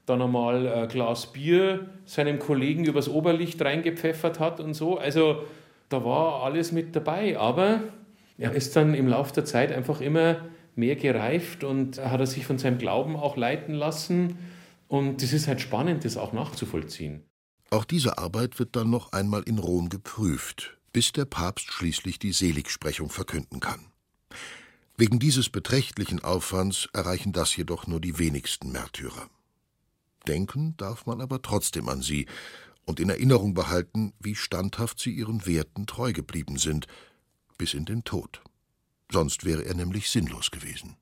dann 0.05 0.21
einmal 0.21 0.67
ein 0.67 0.88
Glas 0.88 1.31
Bier 1.31 1.89
seinem 2.05 2.39
Kollegen 2.39 2.86
übers 2.86 3.10
Oberlicht 3.10 3.62
reingepfeffert 3.62 4.39
hat 4.39 4.60
und 4.60 4.73
so. 4.73 4.97
Also 4.97 5.43
da 5.89 6.03
war 6.03 6.43
alles 6.43 6.71
mit 6.71 6.95
dabei, 6.95 7.38
aber 7.38 7.81
er 8.38 8.53
ist 8.53 8.75
dann 8.75 8.93
im 8.93 9.08
Laufe 9.08 9.34
der 9.34 9.45
Zeit 9.45 9.71
einfach 9.71 10.01
immer 10.01 10.38
mehr 10.75 10.95
gereift 10.95 11.63
und 11.63 12.03
hat 12.03 12.19
er 12.19 12.27
sich 12.27 12.45
von 12.45 12.58
seinem 12.58 12.77
Glauben 12.77 13.15
auch 13.15 13.38
leiten 13.38 13.73
lassen. 13.73 14.38
Und 14.88 15.23
es 15.23 15.34
ist 15.34 15.47
halt 15.47 15.62
spannend, 15.62 16.05
das 16.05 16.17
auch 16.17 16.34
nachzuvollziehen. 16.34 17.23
Auch 17.71 17.86
diese 17.86 18.17
Arbeit 18.17 18.60
wird 18.60 18.75
dann 18.75 18.89
noch 18.89 19.12
einmal 19.13 19.43
in 19.43 19.58
Rom 19.58 19.89
geprüft, 19.89 20.77
bis 20.93 21.12
der 21.12 21.25
Papst 21.25 21.71
schließlich 21.71 22.19
die 22.19 22.31
Seligsprechung 22.31 23.10
verkünden 23.10 23.60
kann. 23.60 23.91
Wegen 24.97 25.19
dieses 25.19 25.49
beträchtlichen 25.49 26.23
Aufwands 26.23 26.88
erreichen 26.93 27.34
das 27.34 27.55
jedoch 27.55 27.88
nur 27.88 27.99
die 27.99 28.17
wenigsten 28.17 28.71
Märtyrer. 28.71 29.29
Denken 30.27 30.75
darf 30.77 31.05
man 31.05 31.21
aber 31.21 31.41
trotzdem 31.41 31.89
an 31.89 32.01
sie 32.01 32.27
und 32.86 32.99
in 32.99 33.10
Erinnerung 33.10 33.53
behalten, 33.53 34.13
wie 34.19 34.36
standhaft 34.36 34.99
sie 34.99 35.12
ihren 35.12 35.45
Werten 35.45 35.86
treu 35.86 36.13
geblieben 36.13 36.58
sind, 36.58 36.88
bis 37.58 37.73
in 37.73 37.86
den 37.86 38.03
Tod 38.03 38.41
sonst 39.12 39.45
wäre 39.45 39.65
er 39.65 39.75
nämlich 39.75 40.10
sinnlos 40.10 40.51
gewesen. 40.51 40.97